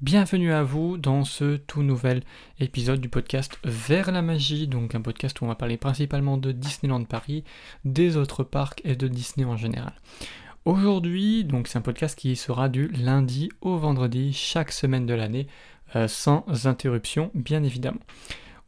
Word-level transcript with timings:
Bienvenue 0.00 0.52
à 0.52 0.62
vous 0.62 0.96
dans 0.96 1.24
ce 1.24 1.56
tout 1.56 1.82
nouvel 1.82 2.22
épisode 2.60 3.00
du 3.00 3.08
podcast 3.08 3.58
Vers 3.64 4.12
la 4.12 4.22
magie, 4.22 4.68
donc 4.68 4.94
un 4.94 5.00
podcast 5.00 5.40
où 5.40 5.44
on 5.44 5.48
va 5.48 5.56
parler 5.56 5.76
principalement 5.76 6.36
de 6.36 6.52
Disneyland 6.52 7.02
Paris, 7.02 7.42
des 7.84 8.16
autres 8.16 8.44
parcs 8.44 8.80
et 8.84 8.94
de 8.94 9.08
Disney 9.08 9.44
en 9.44 9.56
général. 9.56 9.92
Aujourd'hui, 10.64 11.42
donc 11.42 11.66
c'est 11.66 11.78
un 11.78 11.82
podcast 11.82 12.16
qui 12.16 12.36
sera 12.36 12.68
du 12.68 12.86
lundi 12.86 13.50
au 13.60 13.76
vendredi 13.76 14.32
chaque 14.32 14.70
semaine 14.70 15.04
de 15.04 15.14
l'année, 15.14 15.48
euh, 15.96 16.06
sans 16.06 16.44
interruption 16.68 17.32
bien 17.34 17.64
évidemment. 17.64 18.00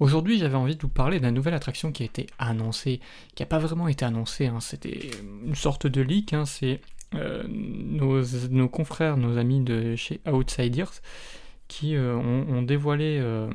Aujourd'hui, 0.01 0.37
j'avais 0.37 0.57
envie 0.57 0.75
de 0.75 0.83
vous 0.83 0.89
parler 0.89 1.21
d'une 1.21 1.31
nouvelle 1.31 1.55
attraction 1.55 1.93
qui 1.93 2.03
a 2.03 2.07
été 2.07 2.27
annoncée, 2.41 2.99
qui 3.37 3.45
n'a 3.45 3.47
pas 3.47 3.61
vraiment 3.61 3.87
été 3.87 4.05
annoncée, 4.05 4.49
hein. 4.49 4.59
c'était 4.59 5.11
une 5.47 5.55
sorte 5.55 5.87
de 5.87 6.01
leak, 6.01 6.33
hein. 6.33 6.45
c'est 6.45 6.81
euh, 7.15 7.45
nos, 7.49 8.69
confrères, 8.69 9.17
nos 9.17 9.37
amis 9.37 9.61
de 9.61 9.97
chez 9.97 10.21
Outsiders, 10.31 10.93
qui 11.69 11.97
euh, 11.97 12.15
ont, 12.17 12.63
dévoilé 12.63 13.19
euh, 13.21 13.51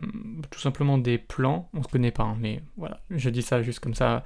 tout 0.50 0.59
simplement 0.59 0.98
des 0.98 1.18
plans. 1.18 1.70
On 1.73 1.84
se 1.84 1.88
connaît 1.88 2.12
pas, 2.12 2.23
hein, 2.23 2.38
mais 2.40 2.62
voilà, 2.78 3.02
je 3.09 3.30
dis 3.30 3.41
ça 3.41 3.62
juste 3.62 3.80
comme 3.80 3.94
ça, 3.94 4.23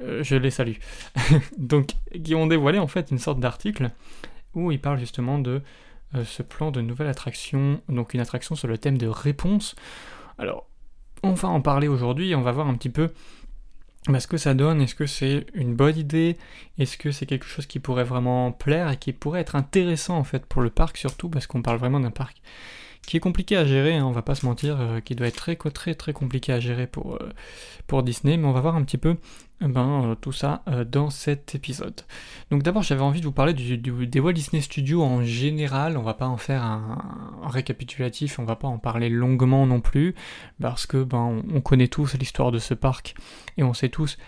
je 0.00 0.36
les 0.36 0.50
salue. 0.50 0.76
Donc, 1.58 1.92
qui 2.22 2.34
ont 2.34 2.46
dévoilé 2.46 2.78
en 2.78 2.86
fait 2.86 3.10
une 3.10 3.18
sorte 3.18 3.40
d'article 3.40 3.90
où 4.54 4.72
ils 4.72 4.80
parlent 4.80 4.98
justement 4.98 5.38
de 5.38 5.62
ce 6.24 6.42
plan 6.42 6.70
de 6.70 6.80
nouvelle 6.80 7.08
attraction, 7.08 7.82
donc 7.88 8.14
une 8.14 8.20
attraction 8.20 8.54
sur 8.54 8.68
le 8.68 8.78
thème 8.78 8.96
de 8.96 9.06
réponse. 9.06 9.74
Alors, 10.38 10.66
on 11.22 11.34
va 11.34 11.48
en 11.48 11.60
parler 11.60 11.88
aujourd'hui, 11.88 12.34
on 12.34 12.40
va 12.40 12.52
voir 12.52 12.68
un 12.68 12.74
petit 12.74 12.88
peu 12.88 13.10
ce 14.20 14.26
que 14.26 14.36
ça 14.36 14.54
donne 14.54 14.80
Est-ce 14.80 14.94
que 14.94 15.06
c'est 15.06 15.46
une 15.54 15.74
bonne 15.74 15.96
idée? 15.96 16.36
Est-ce 16.78 16.96
que 16.96 17.10
c'est 17.10 17.26
quelque 17.26 17.46
chose 17.46 17.66
qui 17.66 17.80
pourrait 17.80 18.04
vraiment 18.04 18.52
plaire 18.52 18.90
et 18.90 18.96
qui 18.96 19.12
pourrait 19.12 19.40
être 19.40 19.56
intéressant 19.56 20.16
en 20.16 20.24
fait 20.24 20.46
pour 20.46 20.62
le 20.62 20.70
parc 20.70 20.96
surtout 20.96 21.28
parce 21.28 21.46
qu'on 21.46 21.62
parle 21.62 21.78
vraiment 21.78 22.00
d'un 22.00 22.10
parc 22.10 22.40
qui 23.06 23.16
est 23.16 23.20
compliqué 23.20 23.56
à 23.56 23.64
gérer, 23.64 23.96
hein, 23.96 24.04
on 24.04 24.10
va 24.10 24.22
pas 24.22 24.34
se 24.34 24.44
mentir, 24.44 24.80
euh, 24.80 25.00
qui 25.00 25.14
doit 25.14 25.28
être 25.28 25.36
très 25.36 25.56
très 25.56 25.94
très 25.94 26.12
compliqué 26.12 26.52
à 26.52 26.60
gérer 26.60 26.86
pour, 26.86 27.14
euh, 27.14 27.32
pour 27.86 28.02
Disney, 28.02 28.36
mais 28.36 28.46
on 28.46 28.52
va 28.52 28.60
voir 28.60 28.76
un 28.76 28.82
petit 28.82 28.98
peu 28.98 29.16
eh 29.62 29.68
ben, 29.68 30.10
euh, 30.10 30.14
tout 30.16 30.32
ça 30.32 30.64
dans 30.90 31.08
cet 31.08 31.54
épisode. 31.54 32.02
Donc 32.50 32.62
d'abord 32.62 32.82
j'avais 32.82 33.02
envie 33.02 33.20
de 33.20 33.26
vous 33.26 33.32
parler 33.32 33.54
du, 33.54 33.78
des 33.78 34.20
Walt 34.20 34.32
Disney 34.32 34.60
Studios 34.60 35.02
en 35.02 35.22
général, 35.22 35.96
on 35.96 36.02
va 36.02 36.14
pas 36.14 36.26
en 36.26 36.36
faire 36.36 36.62
un, 36.62 36.98
récapitulatif, 37.44 38.38
on 38.38 38.44
va 38.44 38.56
pas 38.56 38.68
en 38.68 38.78
parler 38.78 39.08
longuement 39.08 39.66
non 39.66 39.80
plus, 39.80 40.14
parce 40.60 40.86
que 40.86 41.04
ben, 41.04 41.42
on, 41.54 41.60
connaît 41.60 41.88
tous 41.88 42.14
l'histoire 42.14 42.50
de 42.50 42.58
ce 42.58 42.74
parc, 42.74 43.14
et 43.56 43.62
on 43.62 43.72
sait 43.72 43.88
tous 43.88 44.18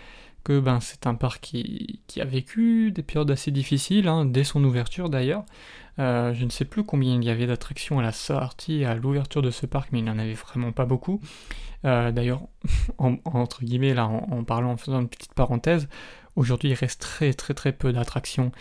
que 0.49 0.59
ben, 0.59 0.79
c'est 0.79 1.05
un 1.05 1.13
parc 1.13 1.41
qui, 1.41 2.01
qui, 2.07 2.21
a 2.21 2.25
vécu 2.25 2.91
des 2.91 3.03
périodes 3.03 3.29
assez 3.29 3.51
difficiles, 3.51 4.07
hein, 4.07 4.25
dès 4.25 4.43
son 4.43 4.63
ouverture 4.63 5.07
d'ailleurs. 5.07 5.45
Euh, 5.99 6.33
je 6.33 6.43
ne 6.43 6.49
sais 6.49 6.65
plus 6.65 6.83
combien 6.83 7.13
il 7.13 7.23
y 7.23 7.29
avait 7.29 7.45
d'attractions 7.45 7.99
à 7.99 8.01
la 8.01 8.11
sortie, 8.11 8.83
à 8.83 8.95
l'ouverture 8.95 9.43
de 9.43 9.51
ce 9.51 9.67
parc, 9.67 9.89
mais 9.91 9.99
il 9.99 10.05
n'y 10.05 10.09
en 10.09 10.17
avait 10.17 10.33
vraiment 10.33 10.71
pas 10.71 10.85
beaucoup. 10.85 11.21
Euh, 11.85 12.11
d'ailleurs, 12.11 12.41
entre 12.97 13.63
guillemets, 13.63 13.93
là, 13.93 14.07
en, 14.07 14.43
parlant, 14.43 14.71
en 14.71 14.77
faisant 14.77 15.01
une 15.01 15.09
petite 15.09 15.35
parenthèse, 15.35 15.87
aujourd'hui 16.35 16.69
il 16.69 16.73
reste 16.73 16.99
très 16.99 17.33
très 17.33 17.53
très 17.53 17.71
peu 17.71 17.93
d'attractions 17.93 18.51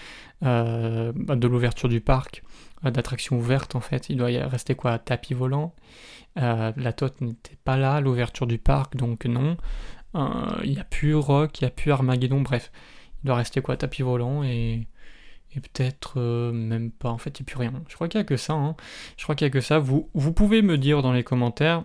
euh, 0.43 1.13
de 1.15 1.49
l'ouverture 1.49 1.89
du 1.89 2.03
parc, 2.03 2.43
d'attractions 2.83 3.39
ouvertes 3.39 3.77
en 3.77 3.81
fait. 3.81 4.11
Il 4.11 4.19
doit 4.19 4.31
y 4.31 4.39
rester 4.43 4.75
quoi? 4.75 4.99
Tapis 4.99 5.33
volant? 5.33 5.75
la 6.37 6.93
tote 6.93 7.21
n'était 7.21 7.57
pas 7.65 7.77
là 7.77 8.01
l'ouverture 8.01 8.47
du 8.47 8.59
parc, 8.59 8.95
donc 8.95 9.25
non. 9.25 9.57
Il 10.15 10.71
n'y 10.71 10.79
a 10.79 10.85
plus 10.85 11.15
Rock, 11.15 11.61
il 11.61 11.65
n'y 11.65 11.69
a 11.69 11.71
plus 11.71 11.93
Armageddon, 11.93 12.41
bref. 12.41 12.73
Il 13.23 13.27
doit 13.27 13.37
rester 13.37 13.61
quoi 13.61 13.77
Tapis 13.77 14.03
volant 14.03 14.43
et 14.43 14.87
peut-être 15.61 16.15
euh, 16.17 16.53
même 16.53 16.91
pas, 16.91 17.11
en 17.11 17.19
fait 17.19 17.39
il 17.39 17.43
n'y 17.43 17.47
a 17.47 17.51
plus 17.51 17.59
rien. 17.59 17.73
Je 17.89 17.95
crois 17.95 18.09
qu'il 18.09 18.19
n'y 18.19 18.23
a 18.23 18.25
que 18.25 18.37
ça, 18.37 18.55
hein. 18.55 18.77
je 19.17 19.23
crois 19.23 19.35
qu'il 19.35 19.47
n'y 19.47 19.51
a 19.51 19.53
que 19.53 19.61
ça. 19.61 19.79
Vous, 19.79 20.33
pouvez 20.33 20.63
me 20.63 20.79
dire 20.79 21.03
dans 21.03 21.13
les 21.13 21.25
commentaires, 21.25 21.85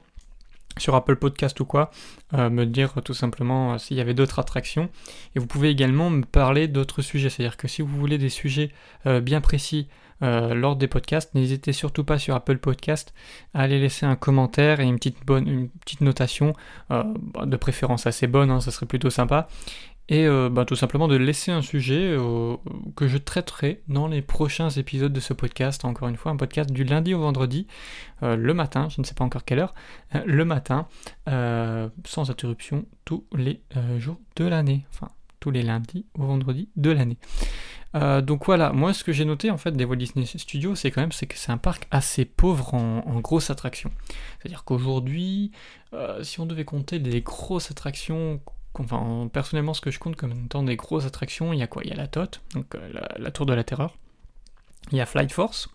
sur 0.77 0.95
Apple 0.95 1.17
Podcast 1.17 1.59
ou 1.59 1.65
quoi, 1.65 1.91
euh, 2.33 2.49
me 2.49 2.65
dire 2.65 2.93
tout 3.05 3.13
simplement 3.13 3.73
euh, 3.73 3.77
s'il 3.77 3.97
y 3.97 4.01
avait 4.01 4.13
d'autres 4.13 4.39
attractions. 4.39 4.89
Et 5.35 5.39
vous 5.39 5.47
pouvez 5.47 5.69
également 5.69 6.09
me 6.09 6.23
parler 6.23 6.67
d'autres 6.67 7.01
sujets, 7.01 7.29
c'est-à-dire 7.29 7.57
que 7.57 7.67
si 7.67 7.81
vous 7.81 7.95
voulez 7.95 8.17
des 8.17 8.29
sujets 8.29 8.71
bien 9.05 9.41
précis 9.41 9.87
lors 10.23 10.75
des 10.75 10.87
podcasts, 10.87 11.35
n'hésitez 11.35 11.73
surtout 11.73 12.03
pas 12.03 12.17
sur 12.17 12.33
Apple 12.35 12.57
Podcast 12.57 13.13
à 13.53 13.61
aller 13.61 13.79
laisser 13.79 14.05
un 14.05 14.15
commentaire 14.15 14.79
et 14.79 14.85
une 14.85 14.95
petite, 14.95 15.17
bonne, 15.25 15.47
une 15.47 15.69
petite 15.69 16.01
notation, 16.01 16.53
bah, 16.89 17.05
de 17.45 17.57
préférence 17.57 18.07
assez 18.07 18.27
bonne, 18.27 18.49
hein, 18.49 18.61
ça 18.61 18.71
serait 18.71 18.85
plutôt 18.85 19.09
sympa 19.09 19.47
et 20.09 20.25
euh, 20.25 20.49
bah, 20.49 20.65
tout 20.65 20.75
simplement 20.75 21.07
de 21.07 21.15
laisser 21.15 21.51
un 21.51 21.61
sujet 21.61 22.13
euh, 22.17 22.57
que 22.95 23.07
je 23.07 23.17
traiterai 23.17 23.81
dans 23.87 24.07
les 24.07 24.21
prochains 24.21 24.69
épisodes 24.69 25.13
de 25.13 25.19
ce 25.19 25.33
podcast. 25.33 25.85
Encore 25.85 26.07
une 26.07 26.17
fois, 26.17 26.31
un 26.31 26.37
podcast 26.37 26.71
du 26.71 26.83
lundi 26.83 27.13
au 27.13 27.19
vendredi, 27.19 27.67
euh, 28.21 28.35
le 28.35 28.53
matin, 28.53 28.89
je 28.89 28.99
ne 28.99 29.05
sais 29.05 29.13
pas 29.13 29.23
encore 29.23 29.45
quelle 29.45 29.59
heure, 29.59 29.73
le 30.25 30.45
matin, 30.45 30.87
sans 32.05 32.29
interruption, 32.29 32.85
tous 33.05 33.25
les 33.33 33.61
jours 33.97 34.19
de 34.35 34.45
l'année. 34.45 34.85
Tous 35.43 35.51
les 35.51 35.63
lundis 35.63 36.05
au 36.17 36.25
vendredi 36.25 36.69
de 36.75 36.91
l'année. 36.91 37.17
donc 37.93 38.45
voilà, 38.45 38.71
moi 38.71 38.93
ce 38.93 39.03
que 39.03 39.11
j'ai 39.11 39.25
noté 39.25 39.51
en 39.51 39.57
fait 39.57 39.71
des 39.71 39.85
Walt 39.85 39.97
Disney 39.97 40.25
Studios, 40.25 40.75
c'est 40.75 40.89
quand 40.89 41.01
même 41.01 41.11
c'est 41.11 41.27
que 41.27 41.37
c'est 41.37 41.51
un 41.51 41.57
parc 41.57 41.87
assez 41.91 42.25
pauvre 42.25 42.73
en, 42.73 43.19
grosses 43.19 43.49
attractions. 43.49 43.91
C'est-à-dire 44.39 44.63
qu'aujourd'hui, 44.63 45.51
si 46.21 46.39
on 46.39 46.45
devait 46.45 46.65
compter 46.65 46.99
des 46.99 47.21
grosses 47.21 47.69
attractions 47.71 48.39
enfin, 48.79 49.29
personnellement, 49.31 49.73
ce 49.73 49.81
que 49.81 49.91
je 49.91 49.99
compte 49.99 50.15
comme 50.15 50.31
étant 50.45 50.63
des 50.63 50.75
grosses 50.75 51.05
attractions, 51.05 51.53
il 51.53 51.59
y 51.59 51.63
a 51.63 51.67
quoi? 51.67 51.83
Il 51.83 51.89
y 51.89 51.93
a 51.93 51.95
la 51.95 52.07
TOT, 52.07 52.41
donc 52.53 52.75
euh, 52.75 52.91
la, 53.17 53.31
Tour 53.31 53.45
de 53.45 53.53
la 53.53 53.63
Terreur. 53.63 53.95
Il 54.91 54.97
y 54.97 55.01
a 55.01 55.05
Flight 55.05 55.31
Force, 55.31 55.69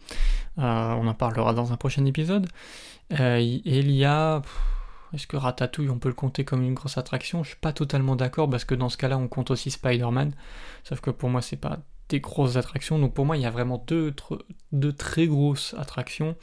euh, 0.59 0.63
on 0.63 1.07
en 1.07 1.15
parlera 1.15 1.55
dans 1.55 1.73
un 1.73 1.77
prochain 1.77 2.05
épisode. 2.05 2.47
Euh, 3.19 3.39
et 3.39 3.61
il 3.65 3.91
y 3.91 4.05
a. 4.05 4.43
Est-ce 5.15 5.27
que 5.27 5.37
Ratatouille, 5.37 5.91
on 5.91 5.99
peut 5.99 6.09
le 6.09 6.15
compter 6.15 6.45
comme 6.45 6.63
une 6.63 6.75
grosse 6.75 6.99
attraction? 6.99 7.43
Je 7.43 7.51
suis 7.51 7.59
pas 7.59 7.73
totalement 7.73 8.17
d'accord 8.17 8.49
parce 8.49 8.65
que 8.65 8.75
dans 8.75 8.89
ce 8.89 8.97
cas-là, 8.97 9.19
on 9.19 9.29
compte 9.29 9.51
aussi 9.51 9.71
Spider-Man. 9.71 10.35
Sauf 10.85 11.01
que 11.01 11.11
pour 11.11 11.31
moi, 11.31 11.43
c'est 11.43 11.57
pas 11.57 11.79
des 12.09 12.21
grosses 12.21 12.57
attractions. 12.57 12.99
Donc 12.99 13.15
pour 13.15 13.27
moi, 13.27 13.37
il 13.37 13.43
y 13.43 13.47
a 13.47 13.51
vraiment 13.51 13.85
deux, 13.87 14.15
très 14.93 15.27
grosses 15.27 15.75
attractions. 15.79 16.37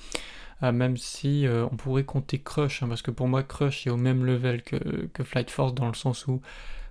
Euh, 0.64 0.72
même 0.72 0.96
si 0.96 1.46
euh, 1.46 1.66
on 1.66 1.76
pourrait 1.76 2.06
compter 2.06 2.40
Crush, 2.40 2.82
hein, 2.82 2.88
parce 2.88 3.02
que 3.02 3.12
pour 3.12 3.28
moi 3.28 3.44
Crush 3.44 3.88
est 3.88 3.90
au 3.90 3.98
même 3.98 4.24
level 4.24 4.64
que, 4.64 4.80
Flight 5.24 5.52
Force 5.52 5.74
dans 5.74 5.88
le 5.88 5.94
sens 5.94 6.28
où 6.28 6.42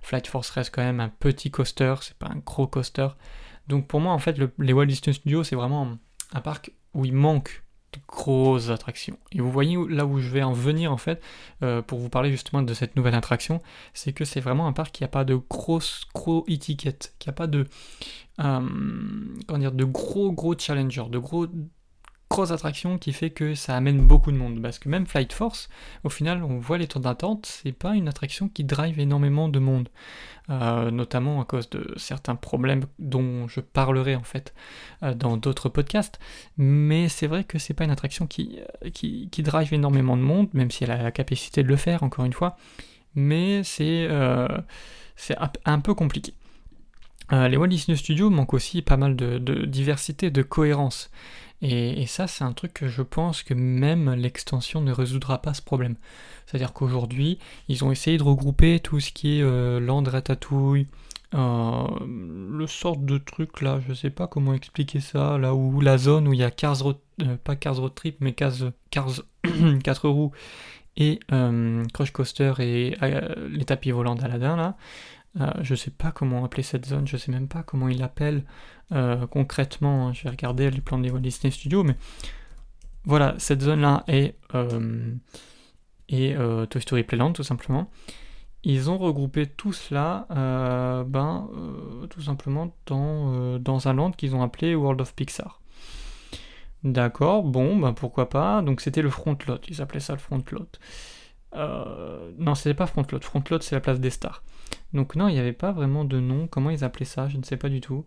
Flight 0.03 0.27
Force 0.27 0.51
reste 0.51 0.73
quand 0.73 0.83
même 0.83 0.99
un 0.99 1.09
petit 1.09 1.49
coaster, 1.49 1.95
c'est 2.01 2.17
pas 2.17 2.27
un 2.27 2.37
gros 2.45 2.67
coaster. 2.67 3.07
Donc 3.67 3.87
pour 3.87 4.01
moi 4.01 4.13
en 4.13 4.19
fait 4.19 4.37
les 4.59 4.73
Walt 4.73 4.85
Disney 4.85 5.13
Studios 5.13 5.43
c'est 5.43 5.55
vraiment 5.55 5.97
un, 6.33 6.41
parc 6.41 6.73
où 6.93 7.05
il 7.05 7.13
manque 7.13 7.63
grosses 8.07 8.69
attractions. 8.69 9.17
Et 9.31 9.41
vous 9.41 9.51
voyez 9.51 9.77
là 9.89 10.05
où 10.05 10.19
je 10.19 10.29
vais 10.29 10.43
en 10.43 10.53
venir 10.53 10.91
en 10.91 10.97
fait 10.97 11.21
euh, 11.63 11.81
pour 11.81 11.99
vous 11.99 12.09
parler 12.09 12.31
justement 12.31 12.61
de 12.61 12.73
cette 12.73 12.95
nouvelle 12.95 13.15
attraction, 13.15 13.61
c'est 13.93 14.13
que 14.13 14.25
c'est 14.25 14.41
vraiment 14.41 14.67
un 14.67 14.73
parc 14.73 14.91
qui 14.93 15.03
n'a 15.03 15.07
pas 15.07 15.23
de 15.23 15.35
grosses 15.35 16.05
gros 16.13 16.45
étiquettes, 16.47 17.13
qui 17.19 17.29
a 17.29 17.33
pas 17.33 17.47
de 17.47 17.67
comment 18.37 19.57
dire 19.57 19.71
de 19.71 19.85
gros 19.85 20.31
gros 20.33 20.57
challengers, 20.57 21.05
de 21.09 21.17
gros 21.17 21.47
grosse 22.35 22.51
attraction 22.51 22.97
qui 22.97 23.13
fait 23.13 23.29
que 23.29 23.55
ça 23.55 23.75
amène 23.75 24.05
beaucoup 24.05 24.31
de 24.31 24.37
monde. 24.37 24.61
Parce 24.61 24.77
que 24.77 24.89
même 24.89 25.05
Flight 25.05 25.31
Force, 25.31 25.69
au 26.03 26.09
final, 26.09 26.43
on 26.43 26.59
voit 26.59 26.77
les 26.77 26.87
temps 26.87 26.99
d'attente, 26.99 27.45
c'est 27.45 27.71
pas 27.71 27.95
une 27.95 28.07
attraction 28.07 28.49
qui 28.49 28.63
drive 28.63 28.99
énormément 28.99 29.47
de 29.47 29.59
monde. 29.59 29.89
Euh, 30.51 30.91
notamment 30.91 31.41
à 31.41 31.45
cause 31.45 31.71
de 31.71 31.91
certains 31.97 32.35
problèmes 32.35 32.83
dont 32.99 33.47
je 33.47 33.61
parlerai 33.61 34.15
en 34.15 34.21
fait 34.21 34.53
euh, 35.01 35.15
dans 35.15 35.37
d'autres 35.37 35.69
podcasts. 35.69 36.19
Mais 36.57 37.09
c'est 37.09 37.25
vrai 37.25 37.43
que 37.45 37.57
c'est 37.57 37.73
pas 37.73 37.83
une 37.83 37.89
attraction 37.89 38.27
qui, 38.27 38.59
euh, 38.59 38.89
qui, 38.91 39.27
qui, 39.31 39.41
drive 39.41 39.73
énormément 39.73 40.15
de 40.15 40.21
monde, 40.21 40.49
même 40.53 40.69
si 40.69 40.83
elle 40.83 40.91
a 40.91 41.01
la 41.01 41.11
capacité 41.11 41.63
de 41.63 41.67
le 41.67 41.77
faire, 41.77 42.03
encore 42.03 42.25
une 42.25 42.33
fois. 42.33 42.57
Mais 43.15 43.63
c'est 43.63 44.07
c'est 45.15 45.35
un 45.63 45.79
peu 45.79 45.93
compliqué. 45.93 46.33
les 47.31 47.55
Walt 47.57 47.67
Disney 47.67 47.97
Studios 47.97 48.29
manquent 48.29 48.53
aussi 48.53 48.81
pas 48.81 48.97
mal 48.97 49.15
de, 49.15 49.39
de 49.39 49.65
diversité, 49.65 50.29
de 50.29 50.43
cohérence. 50.43 51.09
Et, 51.61 52.05
ça, 52.05 52.27
c'est 52.27 52.43
un 52.43 52.51
truc 52.51 52.73
que 52.73 52.87
je 52.87 53.01
pense 53.01 53.43
que 53.43 53.53
même 53.53 54.13
l'extension 54.13 54.81
ne 54.81 54.91
résoudra 54.91 55.41
pas 55.41 55.53
ce 55.53 55.61
problème. 55.61 55.95
C'est-à-dire 56.45 56.73
qu'aujourd'hui, 56.73 57.39
ils 57.67 57.83
ont 57.83 57.91
essayé 57.91 58.17
de 58.17 58.23
regrouper 58.23 58.79
tout 58.79 58.99
ce 58.99 59.11
qui 59.11 59.39
est 59.39 59.41
euh, 59.41 59.79
land 59.79 60.03
ratatouille, 60.03 60.87
euh, 61.33 61.87
le 62.05 62.67
sort 62.67 62.97
de 62.97 63.17
truc 63.17 63.61
là, 63.61 63.79
je 63.87 63.93
sais 63.93 64.11
pas 64.11 64.27
comment 64.27 64.53
expliquer 64.53 64.99
ça, 64.99 65.37
là 65.37 65.55
où 65.55 65.81
la 65.81 65.97
zone 65.97 66.27
où 66.27 66.33
il 66.33 66.39
y 66.39 66.43
a 66.43 66.51
Cars 66.51 66.85
euh, 67.21 67.37
pas 67.43 67.55
Road 67.65 67.95
Trip, 67.95 68.17
mais 68.19 68.33
Cars, 68.33 68.71
Cars 68.91 69.23
4 69.83 70.07
roues 70.07 70.31
et 70.97 71.19
Crush 71.93 72.11
Coaster 72.11 72.53
et 72.59 72.95
les 73.49 73.65
tapis 73.65 73.91
volants 73.91 74.15
d'Aladin 74.15 74.55
là. 74.55 74.77
Euh, 75.39 75.51
je 75.61 75.75
sais 75.75 75.91
pas 75.91 76.11
comment 76.11 76.45
appeler 76.45 76.63
cette 76.63 76.85
zone, 76.85 77.07
je 77.07 77.17
sais 77.17 77.31
même 77.31 77.47
pas 77.47 77.61
comment 77.63 77.89
il 77.89 77.99
l'appelle 77.99 78.43
euh, 78.91 79.27
concrètement. 79.27 80.07
Hein. 80.07 80.13
Je 80.13 80.23
vais 80.23 80.29
regarder 80.29 80.71
les 80.71 80.81
plans 80.81 80.97
des 80.97 81.11
Walt 81.11 81.19
Disney 81.19 81.51
Studios, 81.51 81.83
mais 81.83 81.97
voilà, 83.03 83.35
cette 83.37 83.61
zone-là 83.61 84.03
est, 84.07 84.35
euh, 84.55 85.15
Toy 86.09 86.81
Story 86.81 87.03
Playland 87.03 87.33
tout 87.33 87.43
simplement. 87.43 87.89
Ils 88.63 88.89
ont 88.89 88.97
regroupé 88.97 89.45
tout 89.45 89.73
cela, 89.73 90.25
ben, 91.07 91.47
tout 92.09 92.21
simplement 92.21 92.75
dans, 92.87 93.59
dans 93.59 93.87
un 93.87 93.93
land 93.93 94.09
qu'ils 94.09 94.35
ont 94.35 94.41
appelé 94.41 94.73
World 94.73 95.01
of 95.01 95.13
Pixar. 95.13 95.61
D'accord, 96.83 97.43
bon, 97.43 97.77
bah 97.77 97.93
pourquoi 97.95 98.27
pas. 98.27 98.63
Donc 98.63 98.81
c'était 98.81 99.03
le 99.03 99.11
front 99.11 99.37
lot, 99.47 99.59
ils 99.67 99.83
appelaient 99.83 99.99
ça 99.99 100.13
le 100.13 100.19
front 100.19 100.43
lot. 100.51 100.79
Euh, 101.55 102.31
non, 102.37 102.55
c'était 102.55 102.73
pas 102.73 102.87
front 102.87 103.05
lot. 103.11 103.23
Front 103.23 103.43
lot, 103.49 103.61
c'est 103.61 103.75
la 103.75 103.81
place 103.81 103.99
des 103.99 104.09
stars. 104.09 104.43
Donc 104.93 105.15
non, 105.15 105.27
il 105.27 105.33
n'y 105.33 105.39
avait 105.39 105.53
pas 105.53 105.71
vraiment 105.71 106.05
de 106.05 106.19
nom. 106.19 106.47
Comment 106.47 106.69
ils 106.69 106.83
appelaient 106.83 107.05
ça? 107.05 107.27
Je 107.27 107.37
ne 107.37 107.43
sais 107.43 107.57
pas 107.57 107.69
du 107.69 107.81
tout. 107.81 108.05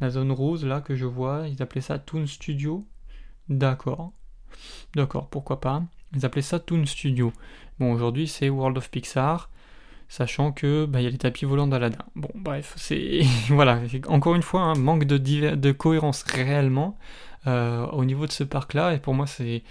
La 0.00 0.10
zone 0.10 0.32
rose, 0.32 0.64
là, 0.64 0.80
que 0.80 0.94
je 0.94 1.06
vois, 1.06 1.46
ils 1.48 1.62
appelaient 1.62 1.80
ça 1.80 1.98
Toon 1.98 2.26
Studio. 2.26 2.86
D'accord. 3.48 4.12
D'accord, 4.94 5.28
pourquoi 5.28 5.60
pas. 5.60 5.82
Ils 6.14 6.24
appelaient 6.24 6.42
ça 6.42 6.58
Toon 6.58 6.86
Studio. 6.86 7.32
Bon, 7.78 7.92
aujourd'hui, 7.92 8.26
c'est 8.26 8.48
World 8.48 8.78
of 8.78 8.90
Pixar 8.90 9.50
sachant 10.10 10.50
que 10.50 10.86
bah, 10.86 11.00
y 11.00 11.06
a 11.06 11.10
les 11.10 11.18
tapis 11.18 11.46
volants 11.46 11.68
d'Aladin. 11.68 12.04
Bon, 12.16 12.28
bref, 12.34 12.74
c'est 12.76 13.20
voilà, 13.48 13.80
encore 14.08 14.34
une 14.34 14.42
fois 14.42 14.62
un 14.62 14.74
manque 14.74 15.04
de, 15.04 15.16
de 15.16 15.72
cohérence 15.72 16.24
réellement 16.24 16.98
euh, 17.46 17.86
au 17.86 18.04
niveau 18.04 18.26
de 18.26 18.32
ce 18.32 18.44
parc-là, 18.44 18.92
et 18.92 18.98
pour 18.98 19.14
moi 19.14 19.26
c'est 19.26 19.62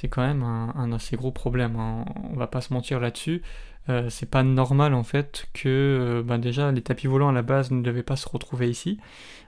c'est 0.00 0.08
quand 0.08 0.22
même 0.22 0.42
un, 0.42 0.92
assez 0.92 1.16
gros 1.16 1.32
problème. 1.32 1.76
Hein. 1.76 2.04
On 2.30 2.36
va 2.36 2.46
pas 2.46 2.60
se 2.60 2.72
mentir 2.72 3.00
là-dessus. 3.00 3.42
Euh, 3.88 4.10
c'est 4.10 4.30
pas 4.30 4.42
normal 4.42 4.92
en 4.92 5.02
fait 5.02 5.46
que 5.54 5.68
euh, 5.68 6.22
bah, 6.22 6.36
déjà 6.36 6.70
les 6.72 6.82
tapis 6.82 7.06
volants 7.06 7.30
à 7.30 7.32
la 7.32 7.42
base 7.42 7.70
ne 7.70 7.80
devaient 7.80 8.02
pas 8.02 8.16
se 8.16 8.28
retrouver 8.28 8.68
ici. 8.68 8.98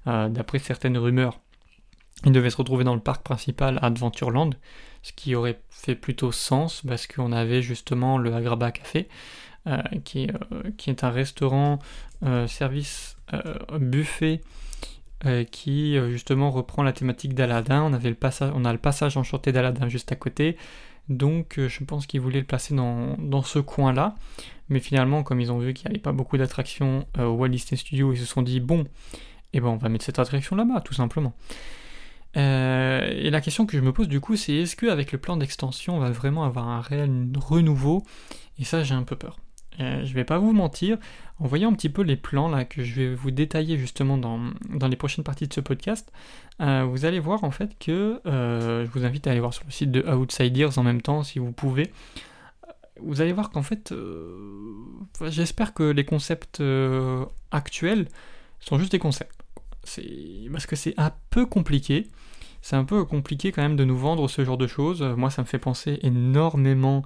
D'après 0.06 0.58
certaines 0.58 0.96
rumeurs, 0.96 1.40
ils 2.24 2.32
devaient 2.32 2.48
se 2.48 2.56
retrouver 2.56 2.84
dans 2.84 2.94
le 2.94 3.00
parc 3.00 3.22
principal 3.22 3.78
Adventureland, 3.82 4.50
ce 5.02 5.12
qui 5.12 5.34
aurait 5.34 5.60
fait 5.68 5.94
plutôt 5.94 6.32
sens 6.32 6.82
parce 6.86 7.06
qu'on 7.06 7.32
avait 7.32 7.60
justement 7.60 8.16
le 8.16 8.34
Agraba 8.34 8.72
Café. 8.72 9.08
Euh, 9.66 9.82
qui, 10.04 10.24
est, 10.24 10.32
euh, 10.52 10.94
un 11.02 11.10
restaurant 11.10 11.80
euh, 12.24 12.46
service 12.46 13.18
buffet 13.78 14.40
qui 15.50 15.98
justement 16.10 16.50
reprend 16.50 16.82
la 16.82 16.92
thématique 16.92 17.34
d'Aladin. 17.34 17.82
On, 17.82 17.92
on 17.92 18.64
a 18.64 18.72
le 18.72 18.78
passage 18.78 19.16
enchanté 19.16 19.52
d'Aladin 19.52 19.88
juste 19.88 20.12
à 20.12 20.16
côté. 20.16 20.56
Donc 21.08 21.58
je 21.58 21.84
pense 21.84 22.06
qu'ils 22.06 22.20
voulaient 22.20 22.40
le 22.40 22.46
placer 22.46 22.74
dans, 22.74 23.16
dans 23.18 23.42
ce 23.42 23.58
coin-là. 23.58 24.14
Mais 24.68 24.80
finalement, 24.80 25.22
comme 25.22 25.40
ils 25.40 25.50
ont 25.50 25.58
vu 25.58 25.74
qu'il 25.74 25.88
n'y 25.88 25.94
avait 25.94 26.02
pas 26.02 26.12
beaucoup 26.12 26.38
d'attractions 26.38 27.06
au 27.18 27.30
Walt 27.30 27.48
Disney 27.48 27.76
Studio, 27.76 28.12
ils 28.12 28.18
se 28.18 28.24
sont 28.24 28.42
dit 28.42 28.60
bon, 28.60 28.86
eh 29.52 29.60
ben 29.60 29.68
on 29.68 29.76
va 29.76 29.88
mettre 29.88 30.04
cette 30.04 30.18
attraction 30.18 30.56
là-bas, 30.56 30.80
tout 30.80 30.94
simplement. 30.94 31.34
et 32.34 33.30
la 33.30 33.40
question 33.40 33.66
que 33.66 33.76
je 33.76 33.82
me 33.82 33.92
pose 33.92 34.08
du 34.08 34.20
coup, 34.20 34.36
c'est 34.36 34.54
est-ce 34.54 34.76
qu'avec 34.76 35.12
le 35.12 35.18
plan 35.18 35.36
d'extension, 35.36 35.96
on 35.96 36.00
va 36.00 36.10
vraiment 36.10 36.44
avoir 36.44 36.68
un 36.68 36.80
réel 36.80 37.28
renouveau? 37.36 38.04
Et 38.58 38.64
ça, 38.64 38.82
j'ai 38.84 38.94
un 38.94 39.02
peu 39.02 39.16
peur. 39.16 39.38
Euh, 39.78 40.04
je 40.04 40.14
vais 40.14 40.24
pas 40.24 40.38
vous 40.38 40.52
mentir, 40.52 40.98
en 41.38 41.46
voyant 41.46 41.70
un 41.70 41.74
petit 41.74 41.88
peu 41.88 42.02
les 42.02 42.16
plans 42.16 42.48
là 42.48 42.64
que 42.64 42.82
je 42.82 42.94
vais 43.00 43.14
vous 43.14 43.30
détailler 43.30 43.78
justement 43.78 44.18
dans, 44.18 44.40
les 44.88 44.96
prochaines 44.96 45.24
parties 45.24 45.46
de 45.46 45.52
ce 45.52 45.60
podcast, 45.60 46.12
euh, 46.60 46.84
vous 46.84 47.04
allez 47.04 47.20
voir 47.20 47.44
en 47.44 47.50
fait 47.50 47.78
que 47.78 48.20
euh, 48.26 48.84
je 48.84 48.90
vous 48.90 49.04
invite 49.04 49.26
à 49.26 49.30
aller 49.30 49.40
voir 49.40 49.54
sur 49.54 49.64
le 49.64 49.70
site 49.70 49.90
de 49.90 50.02
Outsiders 50.02 50.78
en 50.78 50.82
même 50.82 51.00
temps 51.00 51.22
si 51.22 51.38
vous 51.38 51.52
pouvez. 51.52 51.92
Vous 53.02 53.22
allez 53.22 53.32
voir 53.32 53.50
qu'en 53.50 53.62
fait, 53.62 53.94
j'espère 55.22 55.72
que 55.72 55.84
les 55.84 56.04
concepts 56.04 56.62
actuels 57.50 58.08
sont 58.58 58.78
juste 58.78 58.92
des 58.92 58.98
concepts. 58.98 59.40
Parce 60.52 60.66
que 60.66 60.76
c'est 60.76 60.92
un 60.98 61.10
peu 61.30 61.46
compliqué. 61.46 62.08
C'est 62.60 62.76
un 62.76 62.84
peu 62.84 63.06
compliqué 63.06 63.52
quand 63.52 63.62
même 63.62 63.76
de 63.76 63.84
nous 63.84 63.96
vendre 63.96 64.28
ce 64.28 64.44
genre 64.44 64.58
de 64.58 64.66
choses. 64.66 65.00
Moi, 65.00 65.30
ça 65.30 65.40
me 65.40 65.46
fait 65.46 65.58
penser 65.58 65.98
énormément 66.02 67.02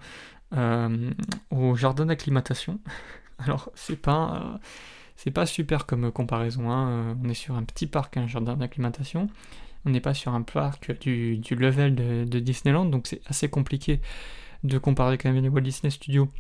euh, 0.56 1.10
au 1.50 1.74
jardin 1.74 2.06
d'acclimatation. 2.06 2.78
Alors, 3.38 3.70
c'est 3.74 4.00
pas, 4.00 4.58
euh, 5.26 5.30
pas 5.32 5.46
super 5.46 5.86
comme 5.86 6.12
comparaison. 6.12 6.70
Hein. 6.70 6.88
Euh, 6.88 7.14
on 7.22 7.28
est 7.28 7.34
sur 7.34 7.56
un 7.56 7.64
petit 7.64 7.86
parc, 7.86 8.16
un 8.16 8.26
jardin 8.26 8.56
d'acclimatation. 8.56 9.28
On 9.84 9.90
n'est 9.90 10.00
pas 10.00 10.14
sur 10.14 10.32
un 10.32 10.42
parc 10.42 10.98
du, 11.00 11.40
level 11.50 11.94
de, 11.94 12.38
Disneyland, 12.38 12.86
donc 12.86 13.06
c'est 13.06 13.20
assez 13.26 13.50
compliqué 13.50 14.00
de 14.62 14.78
comparer 14.78 15.18
quand 15.18 15.30
même 15.30 15.42
les 15.42 15.50
Walt 15.50 15.60
Disney 15.60 15.90
Studios 15.90 16.30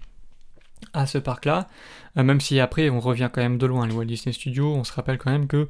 à 0.94 1.04
ce 1.06 1.18
parc-là. 1.18 1.68
même 2.16 2.40
si 2.40 2.58
après, 2.58 2.88
on 2.88 3.00
revient 3.00 3.28
quand 3.30 3.42
même 3.42 3.58
de 3.58 3.66
loin. 3.66 3.86
Les 3.86 3.92
Walt 3.92 4.06
Disney 4.06 4.32
Studios, 4.32 4.74
on 4.74 4.82
se 4.82 4.94
rappelle 4.94 5.18
quand 5.18 5.30
même 5.30 5.46
que 5.46 5.68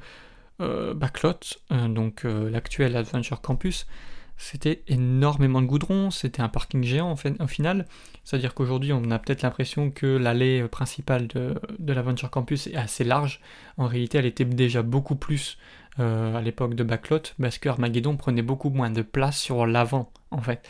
Backlot, 0.60 1.40
donc 1.88 2.22
l'actuel 2.22 2.94
Adventure 2.94 3.40
Campus, 3.40 3.88
c'était 4.36 4.82
énormément 4.88 5.62
de 5.62 5.66
goudron, 5.66 6.10
c'était 6.10 6.42
un 6.42 6.48
parking 6.48 6.82
géant 6.82 7.10
en 7.10 7.16
fait, 7.16 7.40
au 7.40 7.46
final. 7.46 7.86
C'est-à-dire 8.24 8.54
qu'aujourd'hui, 8.54 8.92
on 8.92 9.10
a 9.10 9.18
peut-être 9.18 9.42
l'impression 9.42 9.90
que 9.90 10.06
l'allée 10.06 10.66
principale 10.68 11.28
de, 11.28 11.54
l'Aventure 11.92 12.30
Campus 12.30 12.66
est 12.66 12.76
assez 12.76 13.04
large. 13.04 13.40
En 13.76 13.86
réalité, 13.86 14.18
elle 14.18 14.26
était 14.26 14.44
déjà 14.44 14.82
beaucoup 14.82 15.16
plus 15.16 15.58
euh, 16.00 16.34
à 16.34 16.40
l'époque 16.40 16.74
de 16.74 16.82
Backlot, 16.82 17.20
parce 17.40 17.58
que 17.58 17.68
Armageddon 17.68 18.16
prenait 18.16 18.42
beaucoup 18.42 18.70
moins 18.70 18.90
de 18.90 19.02
place 19.02 19.38
sur 19.38 19.66
l'avant, 19.66 20.10
en 20.30 20.40
fait. 20.40 20.68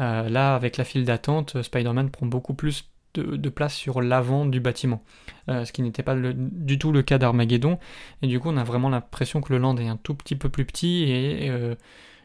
Euh, 0.00 0.28
là, 0.28 0.54
avec 0.56 0.76
la 0.76 0.84
file 0.84 1.04
d'attente, 1.04 1.62
Spider-Man 1.62 2.10
prend 2.10 2.26
beaucoup 2.26 2.54
plus 2.54 2.90
de, 3.14 3.48
place 3.48 3.74
sur 3.74 4.02
l'avant 4.02 4.44
du 4.44 4.58
bâtiment, 4.58 5.04
euh, 5.48 5.64
ce 5.64 5.70
qui 5.70 5.82
n'était 5.82 6.02
pas 6.02 6.16
du 6.16 6.80
tout 6.80 6.90
le 6.90 7.02
cas 7.02 7.18
d'Armageddon. 7.18 7.78
Et 8.22 8.26
du 8.26 8.40
coup, 8.40 8.48
on 8.48 8.56
a 8.56 8.64
vraiment 8.64 8.88
l'impression 8.88 9.40
que 9.40 9.52
le 9.52 9.60
land 9.60 9.76
est 9.76 9.86
un 9.86 9.96
tout 9.96 10.14
petit 10.14 10.34
peu 10.34 10.48
plus 10.48 10.64
petit 10.64 11.04
et 11.04 11.48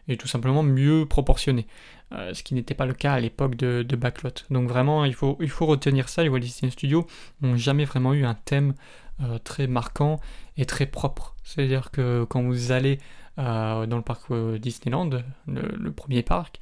et 0.09 0.17
tout 0.17 0.27
simplement 0.27 0.63
mieux 0.63 1.05
proportionné. 1.05 1.67
Euh, 2.11 2.33
ce 2.33 2.41
qui 2.41 2.55
n'était 2.55 2.73
pas 2.73 2.87
le 2.87 2.93
cas 2.93 3.13
à 3.13 3.19
l'époque 3.19 3.55
de, 3.55 3.95
Backlot. 3.95 4.31
Donc 4.49 4.67
vraiment, 4.67 5.05
il 5.05 5.13
faut, 5.13 5.37
il 5.39 5.49
faut 5.49 5.67
retenir 5.67 6.09
ça. 6.09 6.23
Les 6.23 6.29
Walt 6.29 6.39
Disney 6.39 6.71
Studios 6.71 7.05
n'ont 7.41 7.55
jamais 7.55 7.85
vraiment 7.85 8.13
eu 8.13 8.25
un 8.25 8.33
thème 8.33 8.73
euh, 9.21 9.37
très 9.37 9.67
marquant 9.67 10.19
et 10.57 10.65
très 10.65 10.87
propre. 10.87 11.35
C'est-à-dire 11.43 11.91
que 11.91 12.25
quand 12.27 12.41
vous 12.41 12.71
allez 12.71 12.97
euh, 13.37 13.85
dans 13.85 13.97
le 13.97 14.01
parc 14.01 14.33
Disneyland, 14.33 15.09
le, 15.47 15.91
premier 15.91 16.23
parc, 16.23 16.59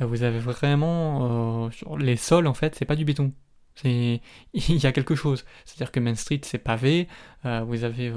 vous 0.00 0.24
avez 0.24 0.40
vraiment 0.40 1.70
les 1.98 2.16
sols 2.16 2.46
en 2.46 2.54
fait, 2.54 2.74
c'est 2.74 2.84
pas 2.84 2.96
du 2.96 3.04
béton. 3.04 3.32
il 3.84 4.20
y 4.52 4.86
a 4.86 4.92
quelque 4.92 5.14
chose. 5.14 5.44
C'est-à-dire 5.64 5.92
que 5.92 6.00
Main 6.00 6.16
Street 6.16 6.40
c'est 6.42 6.58
pavé, 6.58 7.08
vous 7.44 7.84
avez 7.84 8.12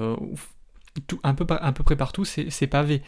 tout, 1.07 1.19
un 1.23 1.33
peu 1.33 1.45
à 1.49 1.71
peu 1.71 1.83
près 1.83 1.95
partout 1.95 2.25
c'est 2.25 2.67
pavé. 2.67 3.03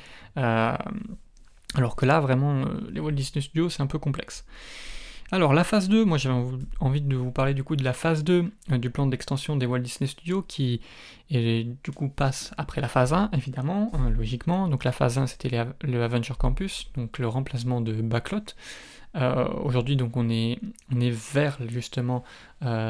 Alors 1.75 1.96
que 1.96 2.06
là, 2.06 2.20
vraiment, 2.20 2.66
euh, 2.66 2.90
les 2.92 3.00
Walt 3.00 3.12
Disney 3.12 3.42
Studios, 3.42 3.70
c'est 3.70 3.81
un 3.81 3.88
peu 3.88 4.00
complexe. 4.00 4.46
Alors 5.31 5.54
la 5.54 5.64
phase 5.64 5.90
2, 5.90 6.06
moi 6.06 6.20
j'avais 6.20 6.40
envie 6.80 7.02
de 7.02 7.16
vous 7.16 7.31
parler 7.31 7.56
du 7.56 7.64
coup 7.64 7.75
de 7.75 7.84
la 7.84 7.94
phase 7.94 8.24
2 8.24 8.52
euh, 8.72 8.78
du 8.78 8.92
plan 8.92 9.08
d'extension 9.08 9.56
des 9.56 9.66
Walt 9.66 9.80
Disney 9.80 10.08
Studios 10.08 10.44
qui 10.44 10.81
du 11.31 11.92
coup 11.96 12.08
passe 12.10 12.54
après 12.58 12.81
la 12.81 12.88
phase 12.88 13.14
1 13.14 13.31
évidemment, 13.34 13.90
hein, 13.94 14.12
logiquement. 14.12 14.68
Donc 14.68 14.84
la 14.84 14.92
phase 14.92 15.18
1 15.18 15.25
c'était 15.25 15.66
le 15.81 16.04
Avenger 16.04 16.36
Campus, 16.38 16.92
donc 16.96 17.18
le 17.18 17.28
remplacement 17.28 17.81
de 17.81 17.94
Backlot. 17.94 18.54
Euh, 19.16 19.48
aujourd'hui 19.64 19.96
donc 19.96 20.16
on 20.18 20.30
est, 20.30 20.60
on 20.94 21.00
est 21.00 21.10
vers 21.34 21.58
justement 21.68 22.24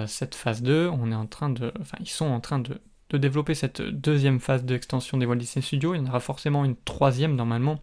cette 0.07 0.35
phase 0.35 0.61
2, 0.63 0.89
on 0.91 1.13
est 1.13 1.15
en 1.15 1.27
train 1.27 1.49
de. 1.49 1.71
Enfin 1.79 1.97
ils 2.01 2.09
sont 2.09 2.25
en 2.25 2.41
train 2.41 2.59
de, 2.59 2.81
de 3.11 3.17
développer 3.17 3.55
cette 3.55 3.81
deuxième 3.81 4.41
phase 4.41 4.65
d'extension 4.65 5.17
des 5.17 5.25
Walt 5.25 5.37
Disney 5.37 5.63
Studios. 5.63 5.95
Il 5.95 5.99
y 5.99 6.01
en 6.01 6.07
aura 6.07 6.19
forcément 6.19 6.65
une 6.65 6.75
troisième 6.75 7.35
normalement 7.37 7.79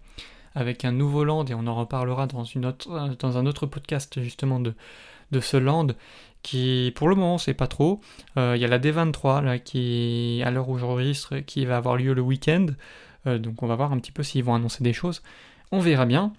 avec 0.54 0.84
un 0.84 0.92
nouveau 0.92 1.24
land, 1.24 1.44
et 1.46 1.54
on 1.54 1.66
en 1.66 1.74
reparlera 1.74 2.26
dans, 2.26 2.44
une 2.44 2.66
autre, 2.66 3.16
dans 3.18 3.38
un 3.38 3.46
autre 3.46 3.66
podcast 3.66 4.20
justement 4.20 4.60
de, 4.60 4.74
de 5.30 5.40
ce 5.40 5.56
land, 5.56 5.88
qui 6.42 6.92
pour 6.96 7.08
le 7.08 7.14
moment 7.14 7.38
c'est 7.38 7.54
pas 7.54 7.66
trop. 7.66 8.00
Euh, 8.36 8.54
il 8.56 8.62
y 8.62 8.64
a 8.64 8.68
la 8.68 8.78
D23 8.78 9.44
là, 9.44 9.58
qui, 9.58 10.42
à 10.44 10.50
l'heure 10.50 10.68
où 10.68 10.78
j'enregistre, 10.78 11.38
qui 11.40 11.64
va 11.66 11.76
avoir 11.76 11.96
lieu 11.96 12.14
le 12.14 12.22
week-end, 12.22 12.66
euh, 13.26 13.38
donc 13.38 13.62
on 13.62 13.66
va 13.66 13.76
voir 13.76 13.92
un 13.92 13.98
petit 13.98 14.12
peu 14.12 14.22
s'ils 14.22 14.44
vont 14.44 14.54
annoncer 14.54 14.82
des 14.82 14.92
choses. 14.92 15.22
On 15.72 15.80
verra 15.80 16.06
bien. 16.06 16.32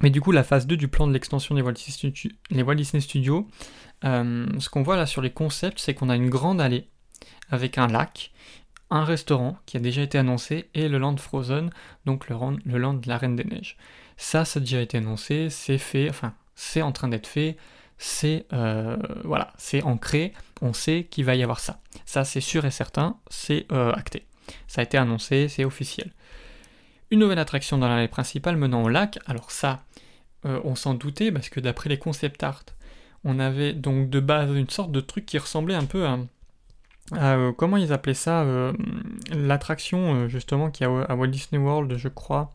Mais 0.00 0.10
du 0.10 0.20
coup, 0.20 0.32
la 0.32 0.42
phase 0.42 0.66
2 0.66 0.76
du 0.76 0.88
plan 0.88 1.06
de 1.06 1.12
l'extension 1.12 1.54
des 1.54 1.60
Walt 1.60 1.72
Disney, 1.72 3.00
Studios, 3.00 3.46
euh, 4.04 4.46
ce 4.58 4.70
qu'on 4.70 4.82
voit 4.82 4.96
là 4.96 5.04
sur 5.04 5.20
les 5.20 5.30
concepts, 5.30 5.78
c'est 5.78 5.94
qu'on 5.94 6.08
a 6.08 6.16
une 6.16 6.30
grande 6.30 6.60
allée 6.60 6.88
avec 7.50 7.76
un 7.76 7.88
lac 7.88 8.32
un 8.92 9.04
restaurant 9.04 9.56
qui 9.64 9.78
a 9.78 9.80
déjà 9.80 10.02
été 10.02 10.18
annoncé 10.18 10.68
et 10.74 10.88
le 10.88 10.98
Land 10.98 11.16
Frozen, 11.16 11.70
donc 12.04 12.28
le, 12.28 12.36
Land 12.78 12.94
de 12.94 13.08
la 13.08 13.16
Reine 13.16 13.36
des 13.36 13.44
Neiges. 13.44 13.76
Ça, 14.18 14.44
ça 14.44 14.58
a 14.58 14.60
déjà 14.60 14.82
été 14.82 14.98
annoncé, 14.98 15.48
c'est 15.48 15.78
fait, 15.78 16.10
enfin, 16.10 16.34
c'est 16.54 16.82
en 16.82 16.92
train 16.92 17.08
d'être 17.08 17.26
fait, 17.26 17.56
c'est 17.96 18.44
euh, 18.52 18.96
voilà, 19.24 19.52
c'est 19.56 19.82
ancré, 19.82 20.34
on 20.60 20.74
sait 20.74 21.06
qu'il 21.10 21.24
va 21.24 21.34
y 21.34 21.42
avoir 21.42 21.58
ça. 21.58 21.80
Ça, 22.04 22.24
c'est 22.24 22.42
sûr 22.42 22.66
et 22.66 22.70
certain, 22.70 23.16
c'est 23.30 23.66
euh, 23.72 23.92
acté. 23.92 24.26
Ça 24.68 24.82
a 24.82 24.84
été 24.84 24.98
annoncé, 24.98 25.48
c'est 25.48 25.64
officiel. 25.64 26.12
Une 27.10 27.20
nouvelle 27.20 27.38
attraction 27.38 27.78
dans 27.78 27.88
l'allée 27.88 28.08
principale 28.08 28.56
menant 28.56 28.82
au 28.82 28.88
lac, 28.88 29.18
alors 29.26 29.50
ça, 29.50 29.84
euh, 30.44 30.60
on 30.64 30.74
s'en 30.74 30.92
doutait 30.92 31.32
parce 31.32 31.48
que 31.48 31.60
d'après 31.60 31.88
les 31.88 31.98
concept 31.98 32.42
art, 32.42 32.64
on 33.24 33.38
avait 33.38 33.72
donc 33.72 34.10
de 34.10 34.20
base 34.20 34.54
une 34.54 34.68
sorte 34.68 34.92
de 34.92 35.00
truc 35.00 35.24
qui 35.24 35.38
ressemblait 35.38 35.74
un 35.74 35.86
peu 35.86 36.04
à 36.04 36.18
euh, 37.14 37.52
comment 37.52 37.76
ils 37.76 37.92
appelaient 37.92 38.14
ça 38.14 38.42
euh, 38.42 38.72
L'attraction 39.30 40.14
euh, 40.14 40.28
justement 40.28 40.70
qui 40.70 40.84
a 40.84 40.88
à 40.88 41.14
Walt 41.14 41.26
Disney 41.28 41.62
World, 41.62 41.96
je 41.96 42.08
crois. 42.08 42.52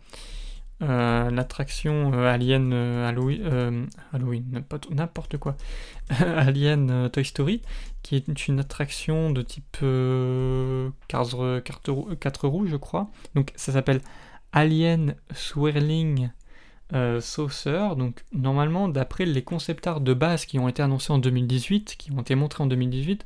l'attraction 0.80 2.14
Alien 2.14 2.74
Halloween, 2.74 3.88
Halloween 4.14 4.64
n'importe 4.92 5.38
quoi. 5.38 5.58
Alien 6.10 7.10
Toy 7.12 7.26
Story, 7.26 7.62
qui 8.04 8.16
est 8.16 8.48
une 8.48 8.60
attraction 8.60 9.32
de 9.32 9.42
type 9.42 9.78
4, 11.08 11.60
4, 12.20 12.48
roues, 12.48 12.68
je 12.68 12.78
crois. 12.78 13.10
Donc 13.36 13.54
ça 13.56 13.74
s'appelle 13.74 14.02
Alien 14.54 15.16
Swirling 15.34 16.30
Saucer. 17.20 17.96
Donc 17.98 18.24
normalement, 18.32 18.88
d'après 18.88 19.26
les 19.26 19.44
concept 19.44 19.88
art 19.88 20.02
de 20.02 20.14
base 20.14 20.46
qui 20.46 20.60
ont 20.60 20.68
été 20.68 20.82
annoncés 20.84 21.12
en 21.12 21.18
2018, 21.18 21.96
qui 21.98 22.12
ont 22.12 22.22
été 22.22 22.36
montrés 22.36 22.64
en 22.64 22.68
2018, 22.68 23.26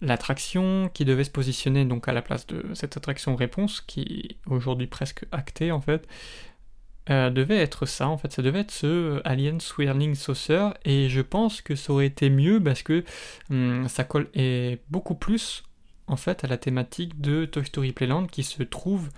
l'attraction 0.00 0.90
qui 0.92 1.04
devait 1.04 1.24
se 1.24 1.30
positionner 1.30 1.84
donc 1.84 2.08
à 2.08 2.12
la 2.12 2.22
place 2.22 2.46
de 2.46 2.64
cette 2.74 2.96
attraction 2.96 3.36
réponse, 3.36 3.80
qui 3.80 4.36
est 4.46 4.50
aujourd'hui 4.50 4.86
presque 4.86 5.24
actée 5.32 5.72
en 5.72 5.80
fait, 5.80 6.06
euh, 7.08 7.30
devait 7.30 7.58
être 7.58 7.86
ça 7.86 8.08
en 8.08 8.18
fait, 8.18 8.32
ça 8.32 8.42
devait 8.42 8.60
être 8.60 8.72
ce 8.72 9.20
Alien 9.24 9.60
Swirling 9.60 10.14
Saucer, 10.14 10.70
et 10.84 11.08
je 11.08 11.20
pense 11.20 11.60
que 11.60 11.74
ça 11.74 11.92
aurait 11.92 12.06
été 12.06 12.30
mieux 12.30 12.62
parce 12.62 12.82
que 12.82 13.04
hum, 13.50 13.88
ça 13.88 14.04
colle 14.04 14.28
et 14.34 14.80
beaucoup 14.90 15.14
plus 15.14 15.62
en 16.08 16.16
fait 16.16 16.44
à 16.44 16.48
la 16.48 16.58
thématique 16.58 17.20
de 17.20 17.44
Toy 17.44 17.64
Story 17.64 17.92
Playland 17.92 18.26
qui 18.26 18.42
se 18.42 18.62
trouve 18.62 19.10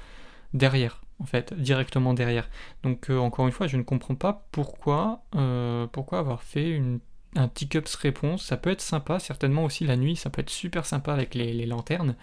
derrière 0.55 1.03
en 1.21 1.25
fait, 1.25 1.55
directement 1.55 2.15
derrière. 2.15 2.49
Donc 2.83 3.11
euh, 3.11 3.19
encore 3.19 3.47
une 3.47 3.53
fois, 3.53 3.67
je 3.67 3.77
ne 3.77 3.83
comprends 3.83 4.15
pas 4.15 4.47
pourquoi, 4.53 5.23
euh, 5.35 5.87
pourquoi 5.89 6.19
avoir 6.19 6.43
fait 6.43 6.71
une 6.71 7.01
un 7.37 7.49
T-Cups 7.49 7.95
réponse, 7.97 8.45
ça 8.45 8.57
peut 8.57 8.71
être 8.71 8.81
sympa, 8.81 9.19
certainement 9.19 9.65
aussi 9.65 9.85
la 9.85 9.97
nuit, 9.97 10.17
ça 10.17 10.31
peut 10.31 10.41
être 10.41 10.51
super 10.51 10.87
sympa 10.87 11.13
avec 11.13 11.35
les, 11.35 11.67
lanternes, 11.67 12.17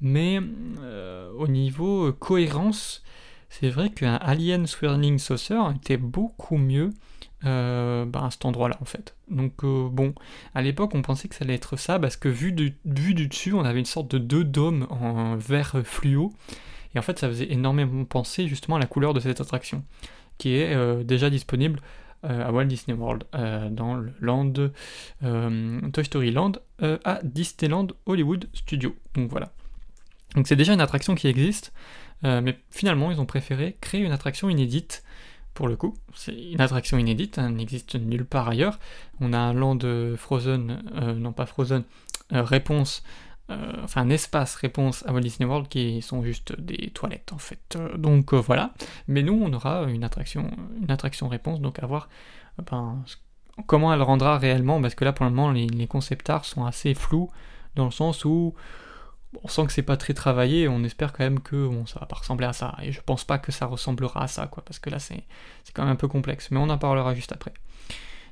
mais 0.00 0.40
euh, 0.80 1.30
au 1.36 1.48
niveau 1.48 2.08
euh, 2.08 2.12
cohérence, 2.12 3.02
c'est 3.48 3.70
vrai 3.70 3.90
qu'un 3.90 4.14
Alien 4.16 4.66
Swirling 4.66 5.18
Saucer 5.18 5.60
était 5.74 5.96
beaucoup 5.96 6.58
mieux 6.58 6.90
euh, 7.44 8.04
bah, 8.04 8.24
à 8.26 8.30
cet 8.30 8.44
endroit-là 8.44 8.76
en 8.80 8.84
fait. 8.84 9.16
Donc 9.28 9.64
bon, 9.64 10.14
à 10.54 10.62
l'époque 10.62 10.94
on 10.94 11.02
pensait 11.02 11.28
que 11.28 11.34
ça 11.34 11.44
allait 11.44 11.54
être 11.54 11.76
ça 11.76 11.98
parce 11.98 12.16
que 12.16 12.28
vu 12.28 12.52
du, 12.52 12.74
dessus 12.84 13.52
on 13.52 13.64
avait 13.64 13.78
une 13.78 13.84
sorte 13.84 14.10
de 14.10 14.18
deux 14.18 14.44
dômes 14.44 14.86
en 14.90 15.36
vert 15.36 15.76
fluo. 15.84 16.32
Et 16.94 16.98
en 16.98 17.02
fait 17.02 17.18
ça 17.18 17.28
faisait 17.28 17.52
énormément 17.52 18.04
penser 18.04 18.48
justement 18.48 18.76
à 18.76 18.80
la 18.80 18.86
couleur 18.86 19.14
de 19.14 19.20
cette 19.20 19.40
attraction 19.40 19.84
qui 20.38 20.54
est 20.54 21.04
déjà 21.04 21.30
disponible 21.30 21.80
à 22.22 22.52
Walt 22.52 22.64
Disney 22.64 22.96
World, 22.96 23.24
euh, 23.34 23.68
dans 23.68 23.94
le 23.94 24.12
land 24.20 24.52
euh, 25.22 25.80
Toy 25.92 26.04
Story 26.04 26.30
Land 26.30 26.52
à 26.80 27.20
Disneyland 27.22 27.88
Hollywood 28.06 28.48
Studio. 28.52 28.94
Donc 29.14 29.30
voilà. 29.30 29.52
Donc 30.34 30.46
c'est 30.46 30.56
déjà 30.56 30.74
une 30.74 30.80
attraction 30.80 31.14
qui 31.14 31.28
existe, 31.28 31.72
mais 32.22 32.58
finalement 32.70 33.10
ils 33.10 33.20
ont 33.20 33.26
préféré 33.26 33.76
créer 33.80 34.02
une 34.02 34.12
attraction 34.12 34.48
inédite. 34.50 35.02
Pour 35.54 35.68
le 35.68 35.76
coup, 35.76 35.94
c'est 36.14 36.34
une 36.34 36.60
attraction 36.60 36.98
inédite, 36.98 37.38
elle 37.38 37.54
n'existe 37.54 37.94
nulle 37.94 38.26
part 38.26 38.46
ailleurs. 38.46 38.78
On 39.20 39.32
a 39.32 39.38
un 39.38 39.54
land 39.54 39.78
Frozen, 40.16 40.82
non 41.16 41.32
pas 41.32 41.46
Frozen, 41.46 41.84
réponse 42.30 43.02
euh, 43.50 43.72
enfin 43.84 44.02
un 44.02 44.10
espace 44.10 44.56
réponse 44.56 45.04
à 45.06 45.12
Walt 45.12 45.20
Disney 45.20 45.48
World 45.48 45.68
qui 45.68 46.02
sont 46.02 46.22
juste 46.22 46.58
des 46.60 46.90
toilettes 46.90 47.32
en 47.32 47.38
fait. 47.38 47.76
Euh, 47.76 47.96
donc 47.96 48.34
euh, 48.34 48.38
voilà. 48.38 48.72
Mais 49.08 49.22
nous 49.22 49.40
on 49.40 49.52
aura 49.52 49.84
une 49.84 50.04
attraction, 50.04 50.50
une 50.82 50.90
attraction 50.90 51.28
réponse, 51.28 51.60
donc 51.60 51.78
à 51.82 51.86
voir 51.86 52.08
ben, 52.70 53.04
comment 53.66 53.92
elle 53.92 54.02
rendra 54.02 54.38
réellement, 54.38 54.80
parce 54.80 54.94
que 54.94 55.04
là 55.04 55.12
pour 55.12 55.24
le 55.24 55.30
moment 55.30 55.52
les, 55.52 55.66
les 55.66 55.86
concept 55.86 56.28
art 56.30 56.44
sont 56.44 56.64
assez 56.64 56.94
flous 56.94 57.30
dans 57.76 57.84
le 57.84 57.90
sens 57.90 58.24
où 58.24 58.54
on 59.44 59.48
sent 59.48 59.66
que 59.66 59.72
c'est 59.72 59.82
pas 59.82 59.96
très 59.96 60.14
travaillé, 60.14 60.68
on 60.68 60.82
espère 60.84 61.12
quand 61.12 61.24
même 61.24 61.40
que 61.40 61.66
bon, 61.68 61.86
ça 61.86 62.00
va 62.00 62.06
pas 62.06 62.16
ressembler 62.16 62.46
à 62.46 62.52
ça, 62.52 62.76
et 62.82 62.92
je 62.92 63.00
pense 63.00 63.24
pas 63.24 63.38
que 63.38 63.52
ça 63.52 63.66
ressemblera 63.66 64.22
à 64.22 64.28
ça, 64.28 64.46
quoi, 64.46 64.64
parce 64.64 64.78
que 64.78 64.90
là 64.90 64.98
c'est 64.98 65.24
quand 65.74 65.82
même 65.82 65.92
un 65.92 65.96
peu 65.96 66.08
complexe, 66.08 66.50
mais 66.50 66.58
on 66.58 66.68
en 66.70 66.78
parlera 66.78 67.14
juste 67.14 67.32
après. 67.32 67.52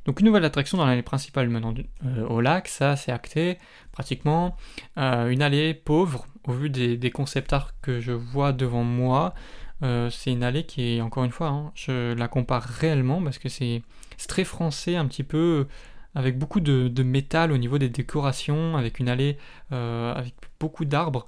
Donc 0.04 0.20
une 0.20 0.26
nouvelle 0.26 0.44
attraction 0.44 0.76
dans 0.78 0.86
l'allée 0.86 1.02
principale 1.02 1.48
menant 1.48 1.72
euh, 2.04 2.26
au 2.26 2.40
lac, 2.40 2.68
ça 2.68 2.96
c'est 2.96 3.12
acté 3.12 3.58
pratiquement. 3.92 4.56
Euh, 4.98 5.28
une 5.30 5.42
allée 5.42 5.72
pauvre, 5.72 6.26
au 6.46 6.52
vu 6.52 6.68
des, 6.68 7.10
concept 7.10 7.52
art 7.52 7.72
que 7.80 8.00
je 8.00 8.12
vois 8.12 8.52
devant 8.52 8.84
moi, 8.84 9.34
euh, 9.82 10.10
c'est 10.10 10.32
une 10.32 10.42
allée 10.42 10.64
qui 10.64 10.96
est, 10.96 11.00
encore 11.00 11.24
une 11.24 11.30
fois, 11.30 11.48
hein, 11.48 11.72
je 11.74 12.12
la 12.14 12.28
compare 12.28 12.62
réellement 12.62 13.22
parce 13.22 13.38
que 13.38 13.48
c'est 13.48 13.82
très 14.28 14.44
français, 14.44 14.96
un 14.96 15.06
petit 15.06 15.24
peu 15.24 15.66
avec 16.14 16.38
beaucoup 16.38 16.60
de, 16.60 17.02
métal 17.02 17.50
au 17.50 17.58
niveau 17.58 17.78
des 17.78 17.88
décorations, 17.88 18.76
avec 18.76 18.98
une 19.00 19.08
allée 19.08 19.38
avec 19.70 20.34
beaucoup 20.60 20.84
d'arbres. 20.84 21.26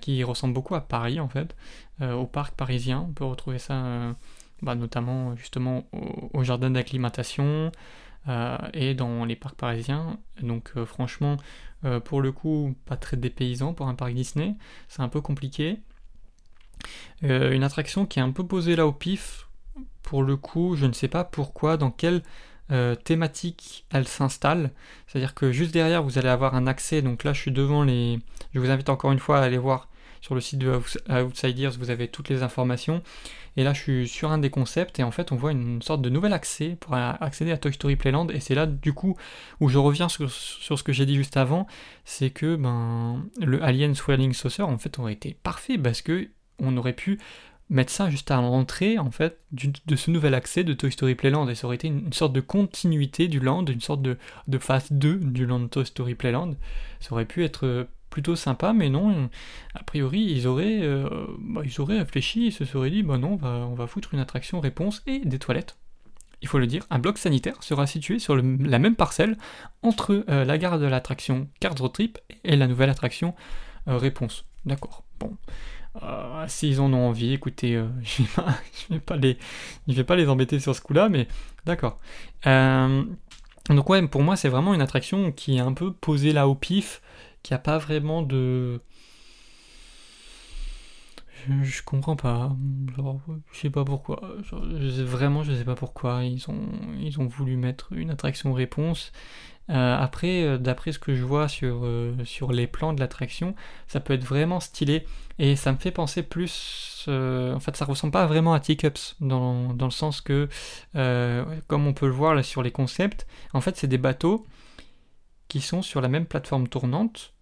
qui 0.00 0.22
ressemble 0.22 0.54
beaucoup 0.54 0.76
à 0.76 0.82
Paris 0.82 1.18
en 1.18 1.28
fait, 1.28 1.56
au 2.00 2.26
parc 2.26 2.54
parisien. 2.54 3.06
On 3.08 3.12
peut 3.12 3.24
retrouver 3.24 3.58
ça 3.58 4.14
bah, 4.62 4.74
notamment 4.74 5.36
justement 5.36 5.84
au, 6.32 6.42
jardin 6.42 6.70
d'acclimatation 6.70 7.70
euh, 8.28 8.56
et 8.72 8.94
dans 8.94 9.24
les 9.24 9.36
parcs 9.36 9.56
parisiens. 9.56 10.18
Donc 10.40 10.72
euh, 10.76 10.86
franchement, 10.86 11.36
euh, 11.84 12.00
pour 12.00 12.22
le 12.22 12.32
coup, 12.32 12.74
pas 12.86 12.96
très 12.96 13.16
dépaysant 13.16 13.74
pour 13.74 13.88
un 13.88 13.94
parc 13.94 14.14
Disney, 14.14 14.54
c'est 14.88 15.02
un 15.02 15.08
peu 15.08 15.20
compliqué. 15.20 15.80
une 17.22 17.62
attraction 17.62 18.06
qui 18.06 18.18
est 18.18 18.22
un 18.22 18.32
peu 18.32 18.46
posée 18.46 18.76
là 18.76 18.86
au 18.86 18.92
pif, 18.92 19.48
pour 20.02 20.22
le 20.22 20.36
coup, 20.36 20.76
je 20.76 20.86
ne 20.86 20.92
sais 20.92 21.08
pas 21.08 21.24
pourquoi, 21.24 21.76
dans 21.76 21.90
quelle 21.90 22.22
thématique 23.04 23.86
elle 23.90 24.08
s'installe. 24.08 24.70
C'est-à-dire 25.06 25.34
que 25.34 25.52
juste 25.52 25.72
derrière, 25.72 26.02
vous 26.02 26.18
allez 26.18 26.28
avoir 26.28 26.54
un 26.54 26.66
accès. 26.66 27.02
Donc 27.02 27.24
là, 27.24 27.32
je 27.32 27.40
suis 27.40 27.52
devant 27.52 27.82
les. 27.84 28.18
Je 28.54 28.60
vous 28.60 28.70
invite 28.70 28.88
encore 28.88 29.12
une 29.12 29.18
fois 29.18 29.38
à 29.38 29.42
aller 29.42 29.58
voir 29.58 29.88
sur 30.24 30.34
le 30.34 30.40
site 30.40 30.58
de 30.58 30.80
Outsiders, 31.10 31.72
vous 31.78 31.90
avez 31.90 32.08
toutes 32.08 32.30
les 32.30 32.42
informations. 32.42 33.02
Et 33.58 33.62
là, 33.62 33.74
je 33.74 33.80
suis 33.80 34.08
sur 34.08 34.32
un 34.32 34.38
des 34.38 34.48
concepts 34.48 34.98
et 34.98 35.02
en 35.02 35.10
fait, 35.10 35.32
on 35.32 35.36
voit 35.36 35.52
une 35.52 35.82
sorte 35.82 36.00
de 36.00 36.08
nouvel 36.08 36.32
accès 36.32 36.78
pour 36.80 36.94
accéder 36.94 37.52
à 37.52 37.58
Toy 37.58 37.74
Story 37.74 37.96
Playland. 37.96 38.28
Et 38.30 38.40
c'est 38.40 38.54
là, 38.54 38.64
du 38.64 38.94
coup, 38.94 39.18
où 39.60 39.68
je 39.68 39.76
reviens 39.76 40.08
sur, 40.08 40.30
ce 40.30 40.82
que 40.82 40.94
j'ai 40.94 41.04
dit 41.04 41.14
juste 41.14 41.36
avant, 41.36 41.66
c'est 42.06 42.30
que 42.30 42.56
ben, 42.56 43.22
le 43.38 43.62
Alien 43.62 43.94
Swirling 43.94 44.32
Saucer, 44.32 44.62
en 44.62 44.78
fait, 44.78 44.98
aurait 44.98 45.12
été 45.12 45.36
parfait 45.42 45.76
parce 45.76 46.00
que 46.00 46.30
on 46.58 46.74
aurait 46.78 46.94
pu 46.94 47.20
mettre 47.68 47.92
ça 47.92 48.08
juste 48.08 48.30
à 48.30 48.36
l'entrée 48.36 48.98
en 48.98 49.10
fait 49.10 49.40
de 49.52 49.96
ce 49.96 50.10
nouvel 50.10 50.34
accès 50.34 50.64
de 50.64 50.72
Toy 50.72 50.92
Story 50.92 51.14
Playland 51.14 51.48
et 51.48 51.54
ça 51.54 51.66
aurait 51.66 51.76
été 51.76 51.88
une, 51.88 52.12
sorte 52.12 52.32
de 52.32 52.40
continuité 52.40 53.28
du 53.28 53.40
land, 53.40 53.64
une 53.66 53.80
sorte 53.80 54.00
de, 54.00 54.16
de 54.48 54.58
phase 54.58 54.90
2 54.90 55.16
du 55.16 55.44
land 55.44 55.68
Toy 55.68 55.84
Story 55.84 56.14
Playland. 56.14 56.54
Ça 57.00 57.12
aurait 57.12 57.26
pu 57.26 57.44
être 57.44 57.88
plutôt 58.14 58.36
sympa, 58.36 58.72
mais 58.72 58.90
non, 58.90 59.28
a 59.74 59.82
priori, 59.82 60.20
ils 60.20 60.46
auraient, 60.46 60.78
euh, 60.82 61.26
bah, 61.40 61.62
ils 61.64 61.80
auraient 61.80 61.98
réfléchi, 61.98 62.46
ils 62.46 62.52
se 62.52 62.64
seraient 62.64 62.90
dit, 62.90 63.02
bah 63.02 63.18
non, 63.18 63.40
on 63.42 63.74
va, 63.74 63.86
foutre 63.88 64.14
une 64.14 64.20
attraction 64.20 64.60
réponse 64.60 65.02
et 65.08 65.18
des 65.18 65.40
toilettes. 65.40 65.76
Il 66.40 66.46
faut 66.46 66.60
le 66.60 66.68
dire, 66.68 66.86
un 66.90 67.00
bloc 67.00 67.18
sanitaire 67.18 67.60
sera 67.64 67.88
situé 67.88 68.20
sur 68.20 68.36
la 68.36 68.78
même 68.78 68.94
parcelle 68.94 69.36
entre 69.82 70.24
euh, 70.28 70.44
la 70.44 70.58
gare 70.58 70.78
de 70.78 70.86
l'attraction 70.86 71.48
Card 71.58 71.74
Trip 71.92 72.20
et 72.44 72.54
la 72.54 72.68
nouvelle 72.68 72.88
attraction 72.88 73.34
euh, 73.88 73.96
Réponse. 73.96 74.44
D'accord. 74.64 75.02
Bon. 75.18 75.36
S'ils 76.46 76.80
en 76.80 76.92
ont 76.92 77.08
envie, 77.08 77.32
écoutez, 77.32 77.72
je 78.02 78.22
ne 78.22 78.94
vais, 78.94 79.00
pas 79.00 79.16
les, 79.16 79.38
je 79.88 79.94
vais 79.94 80.04
pas 80.04 80.14
les 80.14 80.28
embêter 80.28 80.60
sur 80.60 80.76
ce 80.76 80.80
coup-là, 80.80 81.08
mais 81.08 81.26
d'accord. 81.66 81.98
donc 82.44 83.90
ouais, 83.90 84.06
pour 84.06 84.22
moi, 84.22 84.36
c'est 84.36 84.48
vraiment 84.48 84.72
une 84.72 84.82
attraction 84.82 85.32
qui 85.32 85.56
est 85.56 85.60
un 85.60 85.72
peu 85.72 85.92
posée 85.92 86.32
là 86.32 86.46
au 86.46 86.54
pif, 86.54 87.00
qu'il 87.44 87.54
n'y 87.54 87.58
a 87.58 87.62
pas 87.62 87.78
vraiment 87.78 88.22
de. 88.22 88.80
Je, 91.62 91.82
comprends 91.82 92.16
pas. 92.16 92.56
je 93.52 93.58
sais 93.58 93.68
pas 93.68 93.84
pourquoi. 93.84 94.18
vraiment, 94.50 95.42
je 95.42 95.52
sais 95.52 95.64
pas 95.64 95.74
pourquoi. 95.74 96.24
Ils 96.24 96.42
ont, 96.48 97.26
voulu 97.26 97.56
mettre 97.56 97.92
une 97.92 98.10
attraction 98.10 98.54
réponse. 98.54 99.12
Euh, 99.70 99.96
après, 99.96 100.42
euh, 100.42 100.58
d'après 100.58 100.92
ce 100.92 100.98
que 100.98 101.14
je 101.14 101.22
vois 101.22 101.48
sur, 101.48 101.84
euh, 101.84 102.14
sur 102.24 102.52
les 102.52 102.66
plans 102.66 102.92
de 102.94 103.00
l'attraction, 103.00 103.54
ça 103.88 104.00
peut 104.00 104.14
être 104.14 104.24
vraiment 104.24 104.58
stylé. 104.58 105.06
Et 105.38 105.54
ça 105.54 105.70
me 105.72 105.76
fait 105.76 105.90
penser 105.90 106.22
plus. 106.22 107.04
en 107.08 107.60
fait, 107.60 107.76
ça 107.76 107.84
ressemble 107.84 108.12
pas 108.12 108.24
vraiment 108.24 108.54
à 108.54 108.60
Teacups, 108.60 109.16
dans, 109.20 109.74
dans 109.74 109.86
le 109.86 109.90
sens 109.90 110.22
que, 110.22 110.48
comme 111.66 111.86
on 111.86 111.92
peut 111.92 112.06
le 112.06 112.12
voir 112.12 112.42
sur 112.42 112.62
les 112.62 112.70
concepts, 112.70 113.26
en 113.52 113.60
fait, 113.60 113.76
c'est 113.76 113.88
des 113.88 113.98
bateaux 113.98 114.46
qui 115.48 115.60
sont 115.60 115.82
sur 115.82 116.00
la 116.00 116.08
même 116.08 116.24
plateforme 116.24 116.68
tournante 116.68 117.33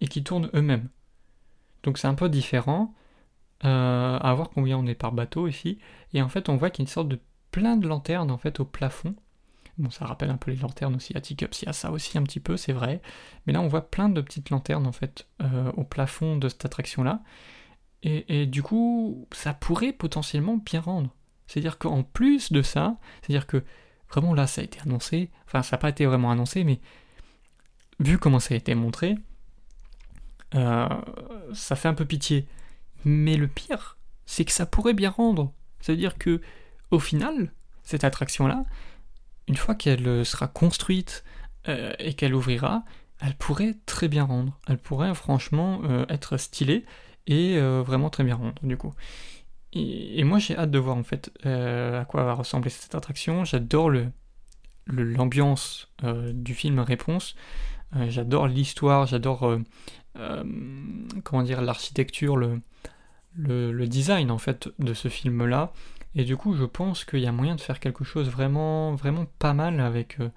et 0.00 0.08
qui 0.08 0.22
tournent 0.22 0.50
eux-mêmes. 0.54 0.88
Donc 1.82 1.98
c'est 1.98 2.08
un 2.08 2.14
peu 2.14 2.28
différent. 2.28 2.94
Euh, 3.64 4.18
à 4.20 4.34
voir 4.34 4.50
combien 4.50 4.78
on 4.78 4.86
est 4.86 4.94
par 4.94 5.12
bateau 5.12 5.48
ici. 5.48 5.78
Et 6.14 6.22
en 6.22 6.28
fait, 6.28 6.48
on 6.48 6.56
voit 6.56 6.70
qu'il 6.70 6.84
y 6.84 6.86
a 6.86 6.86
une 6.88 6.92
sorte 6.92 7.08
de 7.08 7.18
plein 7.50 7.76
de 7.76 7.88
lanternes 7.88 8.30
en 8.30 8.38
fait 8.38 8.60
au 8.60 8.64
plafond. 8.64 9.16
Bon, 9.78 9.90
ça 9.90 10.06
rappelle 10.06 10.30
un 10.30 10.36
peu 10.36 10.50
les 10.50 10.56
lanternes 10.56 10.96
aussi 10.96 11.16
à 11.16 11.20
Teacups, 11.20 11.62
il 11.62 11.66
y 11.66 11.68
a 11.68 11.72
ça 11.72 11.92
aussi 11.92 12.18
un 12.18 12.24
petit 12.24 12.40
peu, 12.40 12.56
c'est 12.56 12.72
vrai. 12.72 13.00
Mais 13.46 13.52
là, 13.52 13.60
on 13.60 13.68
voit 13.68 13.90
plein 13.90 14.08
de 14.08 14.20
petites 14.20 14.50
lanternes 14.50 14.86
en 14.86 14.92
fait 14.92 15.26
euh, 15.40 15.70
au 15.76 15.84
plafond 15.84 16.36
de 16.36 16.48
cette 16.48 16.64
attraction-là. 16.64 17.22
Et, 18.02 18.42
et, 18.42 18.46
du 18.46 18.62
coup, 18.62 19.26
ça 19.32 19.54
pourrait 19.54 19.92
potentiellement 19.92 20.56
bien 20.56 20.80
rendre. 20.80 21.10
C'est-à-dire 21.46 21.78
qu'en 21.78 22.02
plus 22.02 22.52
de 22.52 22.62
ça, 22.62 22.96
c'est-à-dire 23.22 23.46
que 23.46 23.64
vraiment 24.10 24.34
là, 24.34 24.46
ça 24.46 24.60
a 24.60 24.64
été 24.64 24.80
annoncé, 24.80 25.30
enfin, 25.46 25.62
ça 25.62 25.76
n'a 25.76 25.80
pas 25.80 25.88
été 25.88 26.06
vraiment 26.06 26.30
annoncé, 26.30 26.62
mais 26.62 26.80
vu 28.00 28.18
comment 28.18 28.40
ça 28.40 28.54
a 28.54 28.56
été 28.56 28.74
montré, 28.74 29.16
euh, 30.54 30.88
ça 31.52 31.76
fait 31.76 31.88
un 31.88 31.94
peu 31.94 32.04
pitié. 32.04 32.46
Mais 33.04 33.36
le 33.36 33.48
pire, 33.48 33.98
c'est 34.26 34.44
que 34.44 34.52
ça 34.52 34.66
pourrait 34.66 34.94
bien 34.94 35.10
rendre. 35.10 35.52
C'est-à-dire 35.80 36.18
que, 36.18 36.40
au 36.90 36.98
final, 36.98 37.52
cette 37.82 38.04
attraction-là, 38.04 38.64
une 39.46 39.56
fois 39.56 39.74
qu'elle 39.74 40.24
sera 40.24 40.48
construite 40.48 41.24
euh, 41.68 41.92
et 41.98 42.14
qu'elle 42.14 42.34
ouvrira, 42.34 42.84
elle 43.20 43.34
pourrait 43.34 43.74
très 43.86 44.08
bien 44.08 44.24
rendre. 44.24 44.58
Elle 44.68 44.78
pourrait 44.78 45.14
franchement 45.14 45.80
euh, 45.84 46.04
être 46.08 46.36
stylée 46.36 46.84
et 47.26 47.60
vraiment 47.60 48.08
très 48.08 48.24
bien 48.24 48.36
rendre, 48.36 48.54
du 48.62 48.78
coup. 48.78 48.94
et, 49.74 50.24
moi 50.24 50.38
j'ai 50.38 50.56
hâte 50.56 50.70
de 50.70 50.78
voir 50.78 50.96
en 50.96 51.02
fait 51.02 51.30
à 51.44 52.06
quoi 52.06 52.24
va 52.24 52.32
ressembler 52.32 52.70
cette 52.70 52.94
attraction. 52.94 53.44
J'adore 53.44 53.90
le, 53.90 54.10
l'ambiance 54.86 55.92
du 56.02 56.54
film 56.54 56.78
Réponse. 56.78 57.36
j'adore 58.08 58.48
l'histoire, 58.48 59.04
j'adore 59.04 59.58
comment 61.24 61.42
dire 61.42 61.62
l'architecture, 61.62 62.36
le, 62.36 63.86
design 63.86 64.30
en 64.30 64.38
fait 64.38 64.68
de 64.78 64.94
ce 64.94 65.08
film 65.08 65.44
là. 65.46 65.72
Et 66.14 66.24
du 66.24 66.36
coup, 66.36 66.54
je 66.54 66.64
pense 66.64 67.04
qu'il 67.04 67.20
y 67.20 67.26
a 67.26 67.32
moyen 67.32 67.54
de 67.54 67.60
faire 67.60 67.80
quelque 67.80 68.04
chose 68.04 68.28
vraiment, 68.28 68.94
vraiment 68.94 69.26
pas 69.38 69.52
mal 69.52 69.80
avec, 69.80 70.18
euh, 70.20 70.30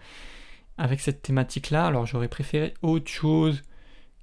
avec 0.77 0.99
cette 0.99 1.21
thématique-là. 1.21 1.87
Alors, 1.87 2.05
j'aurais 2.05 2.27
préféré 2.27 2.73
autre 2.81 3.09
chose 3.09 3.63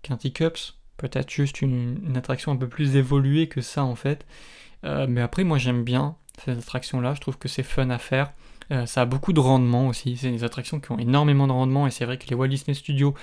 qu'un 0.03 0.17
Teacups, 0.17 0.79
peut-être 0.99 1.31
juste 1.31 1.63
une, 1.63 2.17
attraction 2.17 2.53
un 2.53 2.57
peu 2.57 2.69
plus 2.69 2.97
évoluée 2.97 3.49
que 3.49 3.61
ça 3.61 3.83
en 3.83 3.95
fait. 3.95 4.27
Euh, 4.85 5.07
mais 5.09 5.21
après, 5.21 5.45
moi 5.45 5.59
j'aime 5.59 5.83
bien 5.83 6.17
cette 6.45 6.59
attraction-là, 6.59 7.15
je 7.15 7.21
trouve 7.21 7.39
que 7.39 7.49
c'est 7.49 7.63
fun 7.63 7.91
à 7.91 7.99
faire. 7.99 8.33
Euh, 8.71 8.87
ça 8.87 9.03
a 9.03 9.05
beaucoup 9.07 9.33
de 9.33 9.41
rendement 9.41 9.89
aussi. 9.89 10.17
C'est 10.17 10.31
des 10.31 10.45
attractions 10.45 10.81
qui 10.81 10.93
ont 10.93 10.99
énormément 10.99 11.47
de 11.47 11.53
rendement 11.53 11.87
et 11.87 11.91
c'est 11.91 12.05
vrai 12.05 12.19
que 12.19 12.29
les 12.29 12.35
Walt 12.35 12.49
Disney 12.49 12.75
Studios 12.75 13.15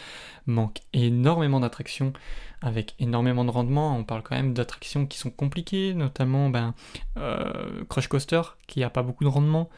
manquent 0.48 0.82
énormément 0.94 1.60
d'attractions 1.60 2.14
avec 2.62 2.96
énormément 3.00 3.46
de 3.46 3.52
rendement. 3.52 3.96
On 3.96 4.04
parle 4.04 4.24
quand 4.24 4.36
même 4.36 4.54
d'attractions 4.54 5.06
qui 5.06 5.18
sont 5.18 5.30
compliquées, 5.30 5.94
notamment 5.94 6.50
ben, 6.50 6.74
euh, 7.18 7.84
Crush 7.90 8.08
Coaster 8.08 8.42
qui 8.68 8.84
a 8.84 8.90
pas 8.90 9.04
beaucoup 9.04 9.24
de 9.24 9.30
rendement, 9.30 9.70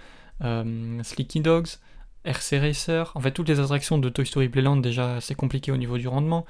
euh, 0.44 1.02
Slicky 1.04 1.42
Dogs, 1.42 1.68
RC 2.24 2.60
Racer, 2.60 3.12
en 3.16 3.20
fait 3.20 3.32
toutes 3.32 3.50
les 3.50 3.60
attractions 3.60 3.98
de 3.98 4.10
Toy 4.10 4.26
Story 4.26 4.50
Playland 4.50 4.78
déjà 4.78 5.20
c'est 5.22 5.36
compliqué 5.36 5.72
au 5.72 5.78
niveau 5.78 5.98
du 5.98 6.08
rendement. 6.08 6.46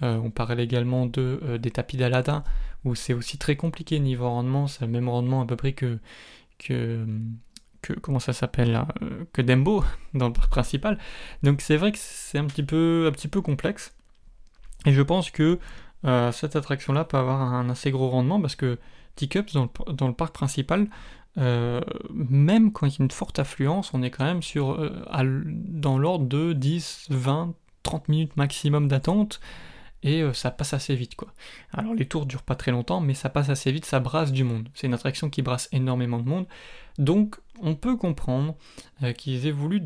on 0.00 0.30
parle 0.30 0.60
également 0.60 1.06
de, 1.06 1.58
des 1.60 1.70
tapis 1.70 1.96
d'Aladin 1.96 2.44
où 2.84 2.94
c'est 2.94 3.12
aussi 3.12 3.36
très 3.38 3.56
compliqué 3.56 3.98
niveau 3.98 4.28
rendement, 4.28 4.66
c'est 4.66 4.82
le 4.84 4.90
même 4.90 5.08
rendement 5.08 5.42
à 5.42 5.46
peu 5.46 5.56
près 5.56 5.72
que, 5.72 5.98
que 6.58 7.04
que 7.82 7.92
comment 7.92 8.18
ça 8.18 8.32
s'appelle 8.32 8.84
euh, 9.02 9.24
que 9.32 9.42
Dembo 9.42 9.84
dans 10.14 10.28
le 10.28 10.32
parc 10.32 10.50
principal. 10.50 10.98
Donc 11.42 11.60
c'est 11.60 11.76
vrai 11.76 11.92
que 11.92 11.98
c'est 12.00 12.38
un 12.38 12.46
petit 12.46 12.62
peu 12.62 13.06
un 13.08 13.12
petit 13.12 13.28
peu 13.28 13.40
complexe. 13.40 13.94
Et 14.86 14.92
je 14.92 15.02
pense 15.02 15.30
que 15.30 15.58
euh, 16.04 16.32
cette 16.32 16.56
attraction 16.56 16.92
là 16.92 17.04
peut 17.04 17.16
avoir 17.16 17.40
un 17.40 17.68
assez 17.70 17.90
gros 17.90 18.08
rendement 18.08 18.40
parce 18.40 18.56
que 18.56 18.78
Teacups 19.16 19.52
dans 19.52 19.64
le, 19.64 19.92
dans 19.92 20.06
le 20.06 20.14
parc 20.14 20.32
principal, 20.32 20.88
euh, 21.38 21.80
même 22.12 22.72
quand 22.72 22.86
il 22.86 22.90
y 22.90 23.02
a 23.02 23.04
une 23.04 23.10
forte 23.10 23.38
affluence, 23.38 23.92
on 23.94 24.02
est 24.02 24.10
quand 24.10 24.24
même 24.24 24.42
sur 24.42 24.78
dans 25.12 25.98
l'ordre 25.98 26.26
de 26.26 26.52
10, 26.52 27.06
20, 27.10 27.54
30 27.82 28.08
minutes 28.08 28.36
maximum 28.36 28.86
d'attente 28.88 29.40
et 30.02 30.22
ça 30.32 30.50
passe 30.50 30.74
assez 30.74 30.94
vite 30.94 31.16
quoi. 31.16 31.28
Alors 31.72 31.94
les 31.94 32.06
tours 32.06 32.26
durent 32.26 32.42
pas 32.42 32.54
très 32.54 32.70
longtemps 32.70 33.00
mais 33.00 33.14
ça 33.14 33.28
passe 33.28 33.48
assez 33.48 33.72
vite, 33.72 33.84
ça 33.84 34.00
brasse 34.00 34.32
du 34.32 34.44
monde. 34.44 34.68
C'est 34.74 34.86
une 34.86 34.94
attraction 34.94 35.30
qui 35.30 35.42
brasse 35.42 35.68
énormément 35.72 36.18
de 36.18 36.28
monde. 36.28 36.46
Donc 36.98 37.40
on 37.60 37.74
peut 37.74 37.96
comprendre 37.96 38.56
euh, 39.02 39.12
qu'ils 39.12 39.46
aient 39.46 39.52
voulu 39.52 39.82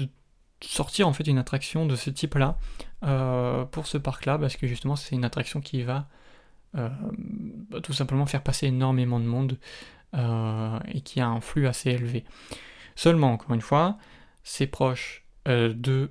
sortir 0.63 1.09
en 1.09 1.13
fait 1.13 1.27
une 1.27 1.39
attraction 1.39 1.87
de 1.87 1.97
ce 1.97 2.11
type-là 2.11 2.59
euh, 3.05 3.65
pour 3.65 3.87
ce 3.87 3.99
parc-là, 3.99 4.39
parce 4.39 4.57
que 4.57 4.67
justement 4.67 4.97
c'est 4.97 5.15
une 5.15 5.25
attraction 5.25 5.61
qui 5.61 5.83
va 5.83 6.09
euh, 6.77 6.89
bah, 7.71 7.81
tout 7.81 7.93
simplement 7.93 8.27
faire 8.27 8.43
passer 8.43 8.67
énormément 8.67 9.21
de 9.21 9.27
monde 9.27 9.59
et 10.15 11.01
qui 11.01 11.23
a 11.23 11.27
un 11.27 11.41
flux 11.41 11.67
assez 11.67 11.91
élevé. 11.91 12.27
Seulement, 12.97 13.33
encore 13.33 13.55
une 13.55 13.63
fois, 13.63 13.97
c'est 14.43 14.67
proche 14.67 15.25
de, 15.47 16.11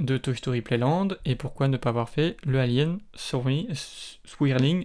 de 0.00 0.16
Toy 0.16 0.36
Story 0.36 0.62
Playland, 0.62 1.08
et 1.24 1.36
pourquoi 1.36 1.68
ne 1.68 1.76
pas 1.76 1.90
avoir 1.90 2.08
fait 2.08 2.36
le 2.44 2.60
Alien 2.60 2.98
Swirling 3.14 3.66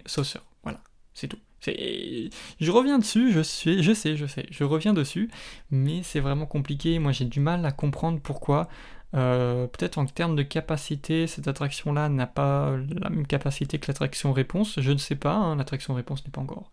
Saucer 0.06 0.40
Voilà, 0.62 0.80
c'est 1.14 1.28
tout. 1.28 1.38
Je 1.66 2.70
reviens 2.70 2.98
dessus, 2.98 3.32
je, 3.32 3.40
suis, 3.40 3.82
je 3.82 3.92
sais, 3.92 4.16
je 4.16 4.26
sais, 4.26 4.46
je 4.50 4.64
reviens 4.64 4.94
dessus, 4.94 5.30
mais 5.70 6.02
c'est 6.02 6.20
vraiment 6.20 6.46
compliqué. 6.46 6.98
Moi, 6.98 7.12
j'ai 7.12 7.24
du 7.24 7.40
mal 7.40 7.64
à 7.66 7.72
comprendre 7.72 8.20
pourquoi. 8.20 8.68
Euh, 9.14 9.66
peut-être 9.66 9.98
en 9.98 10.04
termes 10.04 10.36
de 10.36 10.42
capacité, 10.42 11.26
cette 11.26 11.48
attraction-là 11.48 12.08
n'a 12.10 12.26
pas 12.26 12.76
la 12.76 13.08
même 13.08 13.26
capacité 13.26 13.78
que 13.78 13.86
l'attraction 13.88 14.32
réponse. 14.32 14.80
Je 14.80 14.92
ne 14.92 14.98
sais 14.98 15.16
pas, 15.16 15.34
hein, 15.34 15.56
l'attraction 15.56 15.94
réponse 15.94 16.24
n'est 16.24 16.30
pas 16.30 16.40
encore 16.40 16.70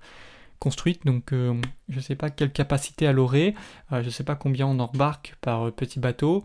construite, 0.60 1.06
donc 1.06 1.34
euh, 1.34 1.60
je 1.90 1.98
ne 1.98 2.02
sais 2.02 2.16
pas 2.16 2.30
quelle 2.30 2.52
capacité 2.52 3.06
elle 3.06 3.20
aurait. 3.20 3.56
Euh, 3.92 4.02
je 4.02 4.08
ne 4.08 4.12
sais 4.12 4.24
pas 4.24 4.36
combien 4.36 4.68
on 4.68 4.80
embarque 4.80 5.36
par 5.42 5.72
petit 5.72 6.00
bateau. 6.00 6.44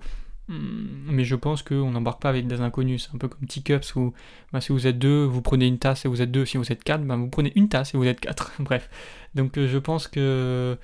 Hmm, 0.51 1.07
mais 1.07 1.23
je 1.25 1.37
pense 1.37 1.63
qu'on 1.63 1.93
n'embarque 1.93 2.21
pas 2.21 2.29
avec 2.29 2.49
des 2.49 2.61
inconnus. 2.61 3.05
C'est 3.07 3.15
un 3.15 3.19
peu 3.19 3.29
comme 3.29 3.47
Teacups 3.47 3.95
où 3.95 4.13
bah, 4.53 4.61
si 4.61 4.73
vous 4.73 4.89
êtes 4.89 4.99
deux, 4.99 5.23
vous 5.25 5.43
prenez 5.43 5.67
une 5.69 5.79
tasse 5.79 6.05
et 6.05 6.09
vous 6.09 6.23
êtes 6.23 6.33
deux. 6.33 6.45
Si 6.45 6.57
vous 6.59 6.73
êtes 6.73 6.83
quatre, 6.83 7.05
bah, 7.05 7.15
vous 7.15 7.29
prenez 7.29 7.53
une 7.55 7.69
tasse 7.69 7.95
et 7.95 7.97
vous 7.97 8.05
êtes 8.05 8.19
quatre. 8.19 8.53
Bref. 8.59 8.91
Donc 9.37 9.57
euh, 9.57 9.69
je 9.69 9.79
pense 9.79 10.09
que, 10.09 10.77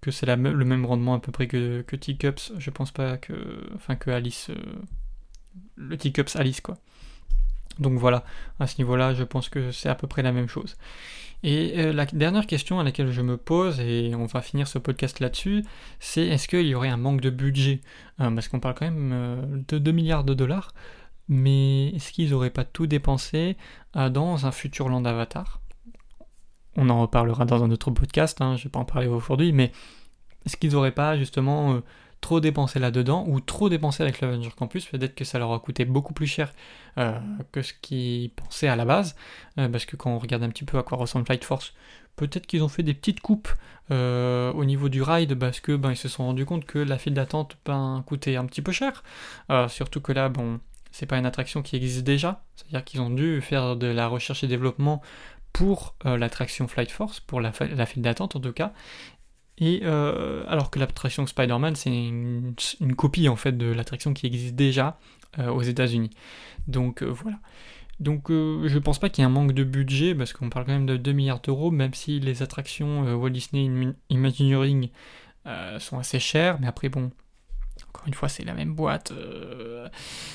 que 0.00 0.10
c'est 0.10 0.24
le 0.24 0.36
même 0.36 0.86
rendement 0.86 1.12
à 1.14 1.20
peu 1.20 1.30
près 1.30 1.46
que, 1.46 1.82
que 1.82 1.94
Teacups. 1.94 2.54
Je 2.58 2.70
pense 2.70 2.90
pas 2.90 3.18
que. 3.18 3.34
Enfin, 3.74 3.96
que 3.96 4.10
Alice. 4.10 4.48
Euh, 4.48 4.54
le 5.76 5.98
Teacups 5.98 6.36
Alice, 6.36 6.62
quoi. 6.62 6.78
Donc 7.78 7.98
voilà, 7.98 8.24
à 8.58 8.66
ce 8.66 8.78
niveau-là, 8.78 9.12
je 9.12 9.24
pense 9.24 9.50
que 9.50 9.70
c'est 9.70 9.90
à 9.90 9.94
peu 9.94 10.06
près 10.06 10.22
la 10.22 10.32
même 10.32 10.48
chose. 10.48 10.76
Et 11.42 11.74
euh, 11.78 11.92
la 11.92 12.06
dernière 12.06 12.46
question 12.46 12.80
à 12.80 12.84
laquelle 12.84 13.12
je 13.12 13.20
me 13.20 13.36
pose, 13.36 13.80
et 13.80 14.14
on 14.14 14.26
va 14.26 14.40
finir 14.40 14.66
ce 14.68 14.78
podcast 14.78 15.20
là-dessus, 15.20 15.64
c'est 16.00 16.26
est-ce 16.26 16.48
qu'il 16.48 16.66
y 16.66 16.74
aurait 16.74 16.88
un 16.88 16.96
manque 16.96 17.20
de 17.20 17.30
budget? 17.30 17.80
Euh, 18.20 18.30
Parce 18.30 18.48
qu'on 18.48 18.60
parle 18.60 18.74
quand 18.74 18.86
même 18.86 19.10
euh, 19.12 19.42
de 19.68 19.78
2 19.78 19.92
milliards 19.92 20.24
de 20.24 20.34
dollars, 20.34 20.72
mais 21.28 21.88
est-ce 21.88 22.12
qu'ils 22.12 22.30
n'auraient 22.30 22.50
pas 22.50 22.64
tout 22.64 22.86
dépensé 22.86 23.56
dans 23.94 24.46
un 24.46 24.52
futur 24.52 24.88
land 24.88 25.04
Avatar? 25.04 25.60
On 26.76 26.88
en 26.88 27.00
reparlera 27.00 27.44
dans 27.44 27.64
un 27.64 27.70
autre 27.70 27.90
podcast, 27.90 28.40
hein, 28.40 28.54
je 28.56 28.60
ne 28.60 28.64
vais 28.64 28.70
pas 28.70 28.78
en 28.78 28.84
parler 28.84 29.08
aujourd'hui, 29.08 29.52
mais 29.52 29.72
est-ce 30.44 30.56
qu'ils 30.56 30.72
n'auraient 30.72 30.92
pas 30.92 31.18
justement 31.18 31.80
trop 32.26 32.40
dépensé 32.40 32.80
là-dedans 32.80 33.24
ou 33.28 33.38
trop 33.38 33.68
dépensé 33.68 34.02
avec 34.02 34.20
l'Avenger 34.20 34.50
Campus. 34.50 34.86
Peut-être 34.86 35.14
que 35.14 35.24
ça 35.24 35.38
leur 35.38 35.52
a 35.52 35.60
coûté 35.60 35.84
beaucoup 35.84 36.12
plus 36.12 36.26
cher 36.26 36.52
euh, 36.98 37.16
que 37.52 37.62
ce 37.62 37.72
qu'ils 37.72 38.30
pensaient 38.30 38.66
à 38.66 38.74
la 38.74 38.84
base. 38.84 39.14
Euh, 39.58 39.68
parce 39.68 39.84
que 39.84 39.94
quand 39.94 40.10
on 40.10 40.18
regarde 40.18 40.42
un 40.42 40.48
petit 40.48 40.64
peu 40.64 40.76
à 40.76 40.82
quoi 40.82 40.98
ressemble 40.98 41.24
Flight 41.24 41.44
Force, 41.44 41.72
peut-être 42.16 42.48
qu'ils 42.48 42.64
ont 42.64 42.68
fait 42.68 42.82
des 42.82 42.94
petites 42.94 43.20
coupes 43.20 43.48
euh, 43.92 44.52
au 44.54 44.64
niveau 44.64 44.88
du 44.88 45.02
ride 45.02 45.36
parce 45.36 45.60
que 45.60 45.76
ben, 45.76 45.92
ils 45.92 45.96
se 45.96 46.08
sont 46.08 46.24
rendus 46.24 46.44
compte 46.44 46.64
que 46.64 46.80
la 46.80 46.98
file 46.98 47.14
d'attente 47.14 47.58
ben, 47.64 48.02
coûtait 48.04 48.34
un 48.34 48.44
petit 48.46 48.60
peu 48.60 48.72
cher. 48.72 49.04
surtout 49.68 50.00
que 50.00 50.10
là, 50.10 50.28
bon, 50.28 50.58
c'est 50.90 51.06
pas 51.06 51.18
une 51.18 51.26
attraction 51.26 51.62
qui 51.62 51.76
existe 51.76 52.02
déjà. 52.02 52.42
C'est-à-dire 52.56 52.82
qu'ils 52.82 53.02
ont 53.02 53.10
dû 53.10 53.40
faire 53.40 53.76
de 53.76 53.86
la 53.86 54.08
recherche 54.08 54.42
et 54.42 54.48
développement 54.48 55.00
pour 55.52 55.94
l'attraction 56.04 56.66
Flight 56.66 56.90
Force, 56.90 57.20
pour 57.20 57.40
la 57.40 57.52
file 57.52 58.02
d'attente 58.02 58.34
en 58.34 58.40
tout 58.40 58.52
cas, 58.52 58.72
et 59.58 59.80
euh, 59.84 60.44
alors 60.48 60.70
que 60.70 60.78
l'attraction 60.78 61.26
Spider-Man, 61.26 61.76
c'est 61.76 61.90
une, 61.90 62.54
copie 62.96 63.28
en 63.28 63.36
fait 63.36 63.52
de 63.56 63.66
l'attraction 63.66 64.12
qui 64.12 64.26
existe 64.26 64.54
déjà 64.54 64.98
euh, 65.38 65.48
aux 65.48 65.62
États-Unis. 65.62 66.10
Donc 66.68 67.02
euh, 67.02 67.06
voilà. 67.06 67.38
Donc 67.98 68.26
je 68.28 68.78
pense 68.78 68.98
pas 68.98 69.08
qu'il 69.08 69.22
y 69.22 69.24
ait 69.24 69.30
un 69.30 69.32
manque 69.32 69.52
de 69.52 69.64
budget 69.64 70.14
parce 70.14 70.34
qu'on 70.34 70.50
parle 70.50 70.66
quand 70.66 70.72
même 70.72 70.84
de 70.84 70.98
2 70.98 71.12
milliards 71.12 71.40
d'euros, 71.40 71.70
même 71.70 71.94
si 71.94 72.20
les 72.20 72.42
attractions 72.42 73.14
Walt 73.14 73.30
Disney 73.30 73.94
Imagineering 74.10 74.90
sont 75.78 75.98
assez 75.98 76.18
chères, 76.18 76.60
mais 76.60 76.66
après 76.66 76.90
bon, 76.90 77.10
encore 77.96 78.06
une 78.06 78.14
fois, 78.14 78.28
c'est 78.28 78.44
la 78.44 78.54
même 78.54 78.74
boîte. 78.74 79.12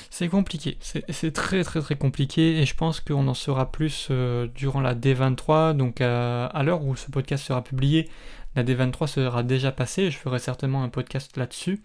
c'est 0.10 0.28
compliqué. 0.30 0.78
C'est 0.82 1.32
très 1.32 1.64
très 1.64 1.82
très 1.82 1.96
compliqué 1.96 2.60
et 2.60 2.66
je 2.66 2.76
pense 2.76 3.00
qu'on 3.00 3.28
en 3.28 3.34
saura 3.34 3.72
plus 3.72 4.10
durant 4.56 4.82
la 4.82 4.96
D23. 4.96 5.76
Donc 5.76 6.02
à 6.02 6.64
l'heure 6.64 6.84
où 6.84 6.96
ce 6.96 7.12
podcast 7.12 7.46
sera 7.46 7.64
publié, 7.64 8.10
la 8.56 8.64
D23 8.64 9.08
sera 9.08 9.44
déjà 9.44 9.72
passée, 9.72 10.12
je 10.12 10.18
ferai 10.18 10.40
certainement 10.40 10.84
un 10.84 10.90
podcast 10.90 11.38
là-dessus. 11.38 11.82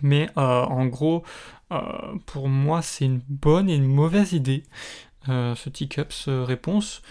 Mais 0.00 0.30
euh, 0.36 0.62
en 0.62 0.86
gros, 0.86 1.22
euh, 1.72 1.80
pour 2.26 2.48
moi, 2.48 2.82
c'est 2.82 3.04
une 3.04 3.20
bonne 3.28 3.68
et 3.68 3.74
une 3.74 3.86
mauvaise 3.86 4.32
idée, 4.32 4.62
euh, 5.28 5.54
ce 5.54 5.68
Teacups 5.68 6.28
réponse, 6.28 7.02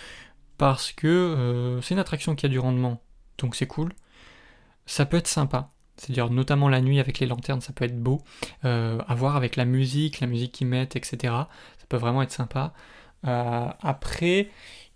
parce 0.57 0.91
que 0.91 1.79
c'est 1.83 1.93
une 1.93 1.99
attraction 1.99 2.35
qui 2.35 2.45
a 2.45 2.49
du 2.49 2.59
rendement, 2.59 3.01
donc 3.37 3.55
c'est 3.55 3.67
cool. 3.67 3.93
Ça 4.85 5.05
peut 5.05 5.17
être 5.17 5.27
sympa, 5.27 5.71
c'est-à-dire 6.01 6.29
notamment 6.29 6.67
la 6.67 6.81
nuit 6.81 6.99
avec 6.99 7.19
les 7.19 7.27
lanternes, 7.27 7.61
ça 7.61 7.73
peut 7.73 7.85
être 7.85 8.01
beau. 8.01 8.21
à 8.63 9.15
voir 9.15 9.35
avec 9.35 9.55
la 9.55 9.65
musique, 9.65 10.19
la 10.19 10.27
musique 10.27 10.51
qu'ils 10.51 10.67
mettent, 10.67 10.95
etc. 10.95 11.17
Ça 11.21 11.85
peut 11.87 11.97
vraiment 11.97 12.21
être 12.23 12.31
sympa. 12.31 12.73
après, 13.23 14.49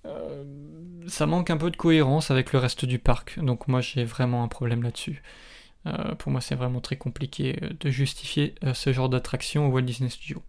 euh, 0.06 0.44
ça 1.08 1.26
manque 1.26 1.50
un 1.50 1.58
peu 1.58 1.72
de 1.72 1.78
cohérence 1.78 2.32
avec 2.32 2.54
le 2.54 2.60
reste 2.60 2.86
du 2.86 3.00
parc, 3.00 3.40
donc 3.40 3.68
moi 3.68 3.82
j'ai 3.82 4.04
vraiment 4.04 4.44
un 4.44 4.48
problème 4.48 4.84
là-dessus. 4.84 5.22
Euh, 5.88 6.16
pour 6.16 6.32
moi, 6.32 6.42
c'est 6.42 6.56
vraiment 6.56 6.82
très 6.82 6.96
compliqué 6.96 7.60
euh, 7.62 7.70
de 7.80 7.90
justifier 7.90 8.56
ce 8.74 8.94
genre 8.94 9.10
d'attraction 9.10 9.68
au 9.68 9.70
Walt 9.70 9.84
Disney 9.84 10.10
Studio. 10.10 10.42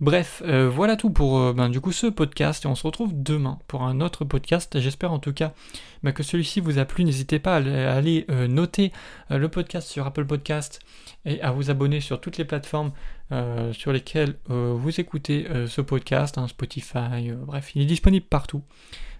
Bref, 0.00 0.42
voilà 0.44 0.96
tout 0.96 1.08
pour 1.08 1.54
ben, 1.54 1.70
du 1.70 1.80
coup 1.80 1.92
ce 1.92 2.06
podcast 2.06 2.66
et 2.66 2.68
on 2.68 2.74
se 2.74 2.86
retrouve 2.86 3.12
demain 3.14 3.58
pour 3.68 3.84
un 3.84 4.02
autre 4.02 4.26
podcast. 4.26 4.78
J'espère 4.78 5.12
en 5.12 5.18
tout 5.18 5.32
cas 5.32 5.54
ben, 6.02 6.12
que 6.12 6.22
celui-ci 6.22 6.60
vous 6.60 6.78
a 6.78 6.84
plu. 6.84 7.04
N'hésitez 7.04 7.38
pas 7.38 7.56
à 7.56 7.92
aller 7.94 8.26
noter 8.48 8.92
le 9.30 9.48
podcast 9.48 9.88
sur 9.88 10.06
Apple 10.06 10.26
Podcast 10.26 10.80
et 11.24 11.40
à 11.40 11.52
vous 11.52 11.70
abonner 11.70 12.00
sur 12.00 12.20
toutes 12.20 12.36
les 12.36 12.44
plateformes 12.44 12.92
euh, 13.32 13.72
sur 13.72 13.92
lesquelles 13.92 14.36
euh, 14.50 14.72
vous 14.78 15.00
écoutez 15.00 15.48
euh, 15.50 15.66
ce 15.66 15.80
podcast, 15.80 16.38
hein, 16.38 16.46
Spotify, 16.46 17.32
bref, 17.44 17.72
il 17.74 17.82
est 17.82 17.86
disponible 17.86 18.24
partout. 18.24 18.62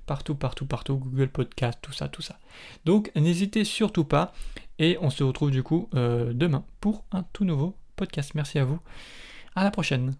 partout, 0.06 0.36
partout, 0.36 0.66
partout, 0.66 0.96
Google 0.96 1.28
Podcast, 1.28 1.80
tout 1.82 1.92
ça, 1.92 2.08
tout 2.08 2.22
ça. 2.22 2.38
Donc 2.84 3.10
n'hésitez 3.16 3.64
surtout 3.64 4.04
pas 4.04 4.32
et 4.78 4.98
on 5.00 5.10
se 5.10 5.24
retrouve 5.24 5.50
du 5.50 5.62
coup 5.62 5.88
euh, 5.94 6.32
demain 6.32 6.64
pour 6.80 7.04
un 7.12 7.22
tout 7.32 7.44
nouveau 7.44 7.76
podcast. 7.96 8.34
Merci 8.34 8.58
à 8.58 8.64
vous. 8.64 8.78
À 9.54 9.64
la 9.64 9.70
prochaine. 9.70 10.16